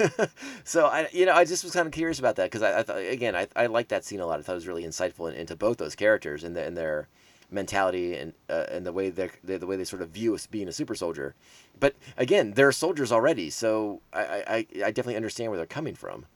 [0.64, 2.82] so I, you know, I just was kind of curious about that because I, I
[2.82, 4.38] thought again, I, I liked that scene a lot.
[4.38, 7.08] I thought it was really insightful in, into both those characters and, the, and their
[7.50, 10.68] mentality and uh, and the way they the way they sort of view us being
[10.68, 11.34] a super soldier.
[11.78, 16.26] But again, they're soldiers already, so I, I, I definitely understand where they're coming from.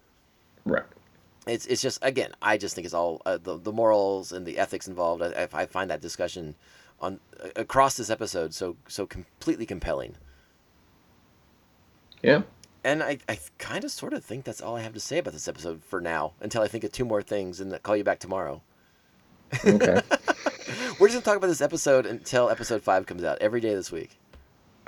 [0.65, 0.85] Right.
[1.49, 4.59] It's it's just again, I just think it's all uh, the the morals and the
[4.59, 5.23] ethics involved.
[5.23, 6.55] I, I find that discussion
[7.01, 7.21] on
[7.57, 10.17] across this episode so so completely compelling.
[12.23, 12.43] Yeah.
[12.85, 15.33] And I, I kind of sort of think that's all I have to say about
[15.33, 18.19] this episode for now until I think of two more things and call you back
[18.19, 18.63] tomorrow.
[19.65, 20.01] Okay.
[20.99, 23.75] We're just going to talk about this episode until episode five comes out every day
[23.75, 24.19] this week.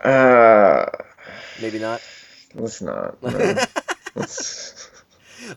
[0.04, 0.86] uh,
[1.60, 2.00] Maybe not.
[2.54, 3.22] let's not.
[3.22, 3.30] no.
[4.14, 4.79] Let's-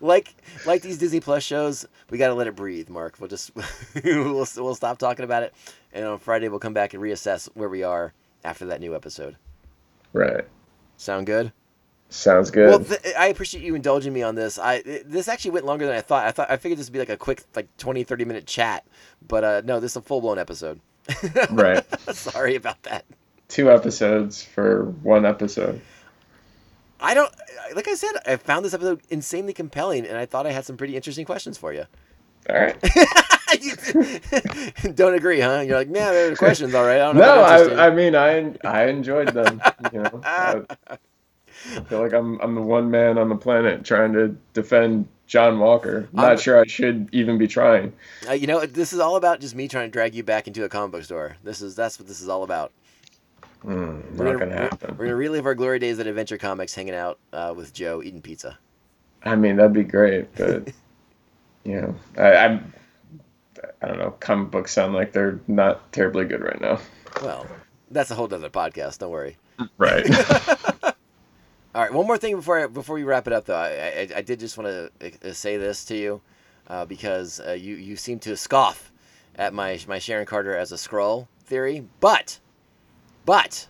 [0.02, 0.34] Like
[0.66, 3.16] like these Disney Plus shows, we got to let it breathe, Mark.
[3.20, 3.52] We'll just
[4.04, 5.54] we'll, we'll stop talking about it
[5.94, 8.14] and on Friday we'll come back and reassess where we are
[8.44, 9.36] after that new episode.
[10.14, 10.46] right.
[10.98, 11.52] Sound good?
[12.10, 12.70] Sounds good.
[12.70, 14.60] Well, th- I appreciate you indulging me on this.
[14.60, 16.26] I it- this actually went longer than I thought.
[16.26, 18.86] I thought I figured this would be like a quick like 20 30 minute chat,
[19.28, 20.80] but uh no, this is a full-blown episode.
[21.50, 21.84] right.
[22.16, 23.06] Sorry about that.
[23.50, 25.82] Two episodes for one episode.
[27.04, 27.32] I don't
[27.76, 30.78] like I said, I found this episode insanely compelling and I thought I had some
[30.78, 31.86] pretty interesting questions for you.
[32.50, 32.76] All right.
[34.96, 35.64] Don't agree, huh?
[35.66, 37.22] You're like, "Yeah, there are questions, all right." I don't know.
[37.22, 37.42] No.
[37.44, 39.62] I, I mean, I I enjoyed them.
[39.94, 40.98] You know, I, I
[41.88, 46.10] feel like I'm I'm the one man on the planet trying to defend John Walker.
[46.12, 47.94] Not I'm- not sure I should even be trying.
[48.28, 50.64] Uh, you know, this is all about just me trying to drag you back into
[50.64, 51.38] a comic book store.
[51.44, 52.72] This is that's what this is all about.
[53.66, 56.96] Mm, We're gonna, gonna we're- we're gonna relive our glory days at Adventure Comics, hanging
[56.96, 58.58] out uh, with Joe, eating pizza.
[59.24, 60.68] I mean, that'd be great, but
[61.64, 62.74] you know, I, I'm.
[63.82, 64.12] I don't know.
[64.20, 66.80] Comic books sound like they're not terribly good right now.
[67.22, 67.48] Well,
[67.92, 68.98] that's a whole other podcast.
[69.00, 69.38] Don't worry.
[69.78, 70.06] Right.
[71.76, 73.56] All right, one more thing before I, before we wrap it up, though.
[73.56, 76.22] I, I, I did just want to uh, say this to you
[76.68, 78.92] uh, because uh, you you seem to scoff
[79.36, 82.40] at my my Sharon Carter as a Skrull theory, but
[83.26, 83.68] but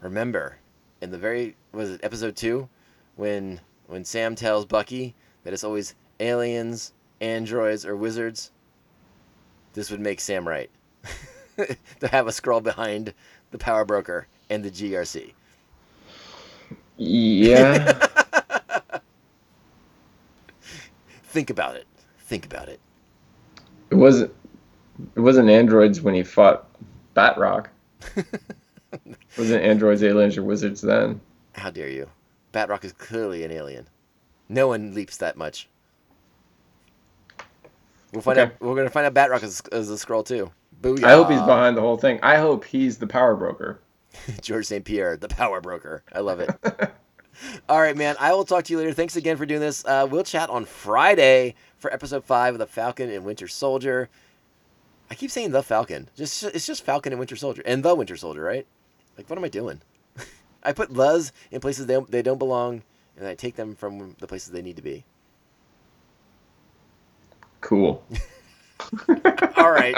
[0.00, 0.56] remember
[1.00, 2.68] in the very was it episode two
[3.16, 5.14] when when Sam tells Bucky
[5.44, 8.52] that it's always aliens, androids, or wizards.
[9.72, 10.70] This would make Sam right
[11.56, 13.14] to have a Skrull behind
[13.50, 15.32] the power broker and the GRC.
[16.96, 17.92] yeah.
[21.24, 21.86] Think about it.
[22.20, 22.80] Think about it.
[23.90, 24.32] It wasn't.
[25.14, 26.66] It wasn't androids when he fought
[27.16, 27.66] Batroc.
[29.38, 31.20] wasn't androids, aliens, or wizards then?
[31.54, 32.08] How dare you?
[32.52, 33.88] Batroc is clearly an alien.
[34.48, 35.68] No one leaps that much.
[38.12, 38.52] We'll find Okay.
[38.54, 38.60] out.
[38.60, 40.50] We're gonna find out Batroc is, is a Skrull too.
[40.82, 41.04] Booyah!
[41.04, 42.18] I hope he's behind the whole thing.
[42.22, 43.80] I hope he's the power broker.
[44.40, 46.02] Georges St-Pierre, the power broker.
[46.12, 46.50] I love it.
[47.68, 48.16] All right, man.
[48.18, 48.92] I will talk to you later.
[48.92, 49.84] Thanks again for doing this.
[49.84, 54.08] Uh, we'll chat on Friday for episode five of the Falcon and Winter Soldier.
[55.10, 56.08] I keep saying the Falcon.
[56.16, 58.66] Just it's just Falcon and Winter Soldier and the Winter Soldier, right?
[59.18, 59.80] Like, what am I doing?
[60.62, 62.82] I put "luz" in places they they don't belong,
[63.16, 65.04] and I take them from the places they need to be.
[67.60, 68.04] Cool.
[69.56, 69.96] All right.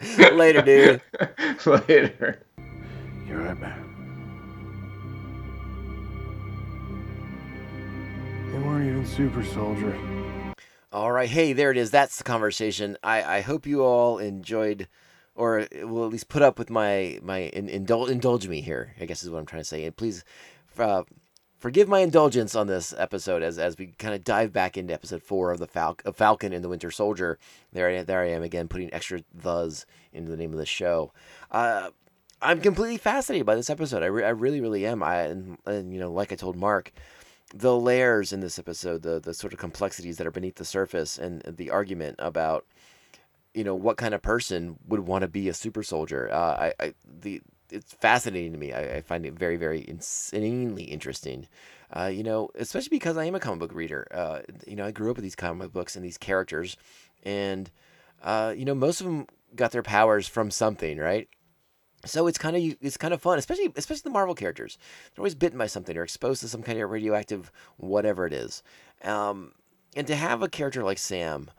[0.32, 1.00] Later, dude.
[1.64, 2.42] Later.
[3.26, 3.90] You're right, man.
[8.50, 9.96] They weren't even super soldier.
[10.94, 11.28] All right.
[11.28, 11.90] Hey, there it is.
[11.90, 12.96] That's the conversation.
[13.02, 14.86] I, I hope you all enjoyed
[15.34, 18.94] or will at least put up with my my in, indul, indulge me here.
[19.00, 19.86] I guess is what I'm trying to say.
[19.86, 20.22] And please
[20.78, 21.02] uh,
[21.58, 25.24] forgive my indulgence on this episode as as we kind of dive back into episode
[25.24, 27.40] four of the Fal- of Falcon and the Winter Soldier.
[27.72, 31.12] There I there I am again putting extra thes into the name of the show.
[31.50, 31.90] Uh,
[32.40, 34.04] I'm completely fascinated by this episode.
[34.04, 35.02] I, re- I really really am.
[35.02, 36.92] I and, and you know like I told Mark
[37.54, 41.18] the layers in this episode, the the sort of complexities that are beneath the surface,
[41.18, 42.66] and the argument about
[43.54, 46.28] you know what kind of person would want to be a super soldier.
[46.32, 47.40] Uh, I, I the
[47.70, 48.72] it's fascinating to me.
[48.72, 51.46] I, I find it very very insanely interesting.
[51.92, 54.08] Uh, you know, especially because I am a comic book reader.
[54.10, 56.76] Uh, you know, I grew up with these comic books and these characters,
[57.22, 57.70] and
[58.22, 61.28] uh, you know, most of them got their powers from something, right?
[62.04, 64.78] So it's kind of it's kind of fun, especially especially the Marvel characters.
[65.14, 68.62] They're always bitten by something or exposed to some kind of radioactive whatever it is.
[69.02, 69.52] Um,
[69.96, 71.50] and to have a character like Sam,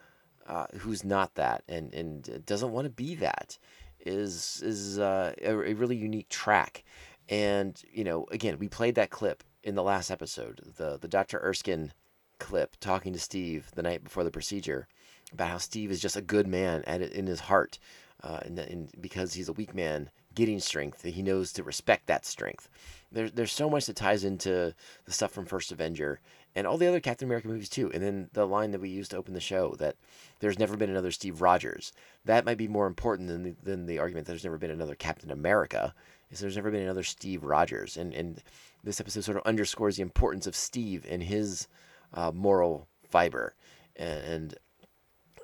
[0.47, 3.57] uh, who's not that and and doesn't want to be that,
[3.99, 6.83] is is uh, a, a really unique track.
[7.29, 11.39] And you know, again, we played that clip in the last episode, the the Dr.
[11.39, 11.91] Erskine
[12.39, 14.87] clip talking to Steve the night before the procedure
[15.31, 17.79] about how Steve is just a good man at in his heart,
[18.23, 22.07] uh, and, and because he's a weak man getting strength, that he knows to respect
[22.07, 22.69] that strength.
[23.11, 24.73] There's there's so much that ties into
[25.05, 26.19] the stuff from First Avenger
[26.55, 27.91] and all the other Captain America movies too.
[27.93, 29.95] And then the line that we used to open the show that
[30.39, 31.93] there's never been another Steve Rogers.
[32.23, 34.95] That might be more important than the, than the argument that there's never been another
[34.95, 35.93] Captain America.
[36.31, 38.41] Is there's never been another Steve Rogers, and and
[38.83, 41.67] this episode sort of underscores the importance of Steve and his
[42.13, 43.53] uh, moral fiber,
[43.95, 44.55] and,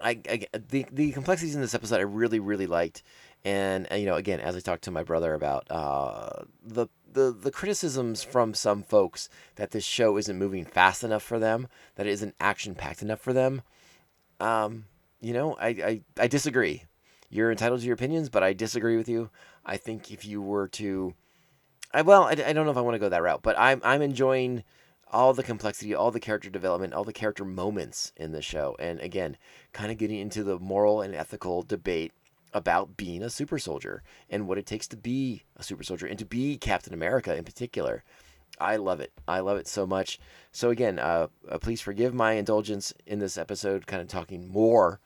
[0.04, 3.04] I, I the the complexities in this episode I really really liked,
[3.44, 7.32] and uh, you know again as I talked to my brother about uh, the the
[7.32, 12.08] the criticisms from some folks that this show isn't moving fast enough for them, that
[12.08, 13.62] it isn't action packed enough for them.
[14.40, 14.86] Um,
[15.20, 16.84] you know I, I I disagree.
[17.30, 19.30] You're entitled to your opinions, but I disagree with you.
[19.66, 21.14] I think if you were to,
[21.94, 23.82] I well I, I don't know if I want to go that route, but I'm
[23.84, 24.64] I'm enjoying
[25.12, 28.76] all the complexity, all the character development, all the character moments in the show.
[28.80, 29.38] And again,
[29.74, 32.14] kind of getting into the moral and ethical debate
[32.54, 36.20] about being a super soldier and what it takes to be a super soldier and
[36.20, 38.04] to be Captain America in particular.
[38.60, 39.12] I love it.
[39.28, 40.20] I love it so much.
[40.52, 45.00] So again, uh, uh, please forgive my indulgence in this episode, kind of talking more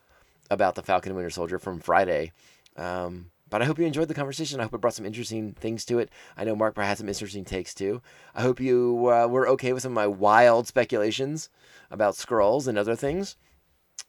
[0.49, 2.31] about the Falcon and Winter Soldier from Friday.
[2.75, 4.59] Um, but I hope you enjoyed the conversation.
[4.59, 6.09] I hope it brought some interesting things to it.
[6.35, 8.01] I know Mark had some interesting takes too.
[8.33, 11.49] I hope you uh, were okay with some of my wild speculations
[11.91, 13.37] about Skrulls and other things.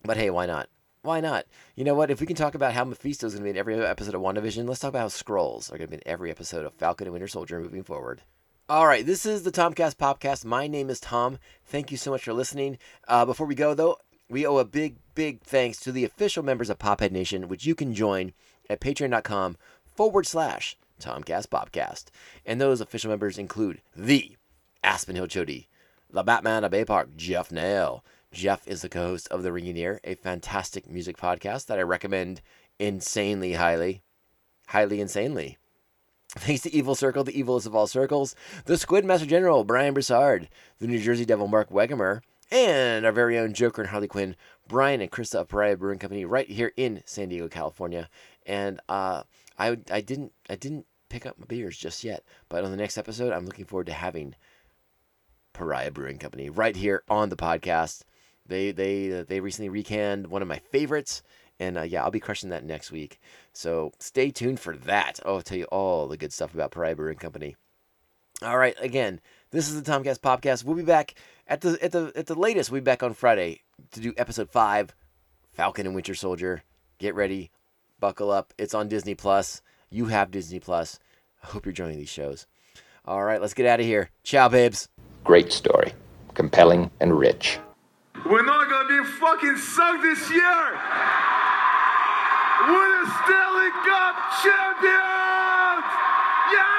[0.05, 0.68] But hey, why not?
[1.07, 1.46] Why not?
[1.76, 2.11] You know what?
[2.11, 4.22] If we can talk about how Mephisto is going to be in every episode of
[4.22, 7.07] WandaVision, let's talk about how Skrulls are going to be in every episode of Falcon
[7.07, 8.22] and Winter Soldier moving forward.
[8.68, 10.44] All right, this is the Tomcast Podcast.
[10.44, 11.38] My name is Tom.
[11.64, 12.78] Thank you so much for listening.
[13.07, 13.98] Uh, before we go, though,
[14.28, 17.76] we owe a big, big thanks to the official members of Pophead Nation, which you
[17.76, 18.32] can join
[18.68, 19.57] at patreon.com
[19.94, 22.07] forward slash Tomcast Popcast.
[22.44, 24.32] And those official members include the
[24.82, 25.68] Aspen Hill Chody,
[26.11, 28.02] the Batman of Bay Park, Jeff Nail.
[28.37, 31.82] Jeff is the co host of The Ringing Ear, a fantastic music podcast that I
[31.82, 32.43] recommend
[32.78, 34.03] insanely highly.
[34.66, 35.57] Highly insanely.
[36.28, 40.51] Thanks to Evil Circle, the evilest of all circles, the Squid Master General, Brian Broussard,
[40.80, 42.20] the New Jersey Devil, Mark Wegemer,
[42.51, 44.37] and our very own Joker and Harley Quinn,
[44.68, 48.11] Brian and Krista of Pariah Brewing Company, right here in San Diego, California.
[48.45, 49.22] And uh,
[49.59, 52.99] I, I didn't, I didn't pick up my beers just yet, but on the next
[52.99, 54.34] episode, I'm looking forward to having
[55.55, 58.03] Pariah Brewing Company right here on the podcast.
[58.49, 61.22] They, they, they recently recanned one of my favorites,
[61.59, 63.20] and uh, yeah, I'll be crushing that next week.
[63.53, 65.20] So stay tuned for that.
[65.24, 67.57] I'll tell you all the good stuff about Pariah Brewing Company.
[68.42, 69.20] All right, again,
[69.51, 70.64] this is the Tomcast Podcast.
[70.64, 71.14] We'll be back
[71.47, 72.70] at the at the at the latest.
[72.70, 74.94] We'll be back on Friday to do episode five,
[75.53, 76.62] Falcon and Winter Soldier.
[76.99, 77.51] Get ready,
[77.99, 78.53] buckle up.
[78.59, 79.62] It's on Disney Plus.
[79.88, 80.99] You have Disney Plus.
[81.42, 82.47] I hope you're enjoying these shows.
[83.07, 84.11] All right, let's get out of here.
[84.22, 84.88] Ciao, babes.
[85.24, 85.94] Great story.
[86.34, 87.59] Compelling and rich.
[88.29, 90.66] We're not gonna be fucking sucked this year!
[92.66, 95.87] We're the Stanley Cup champions!
[96.51, 96.76] Yeah!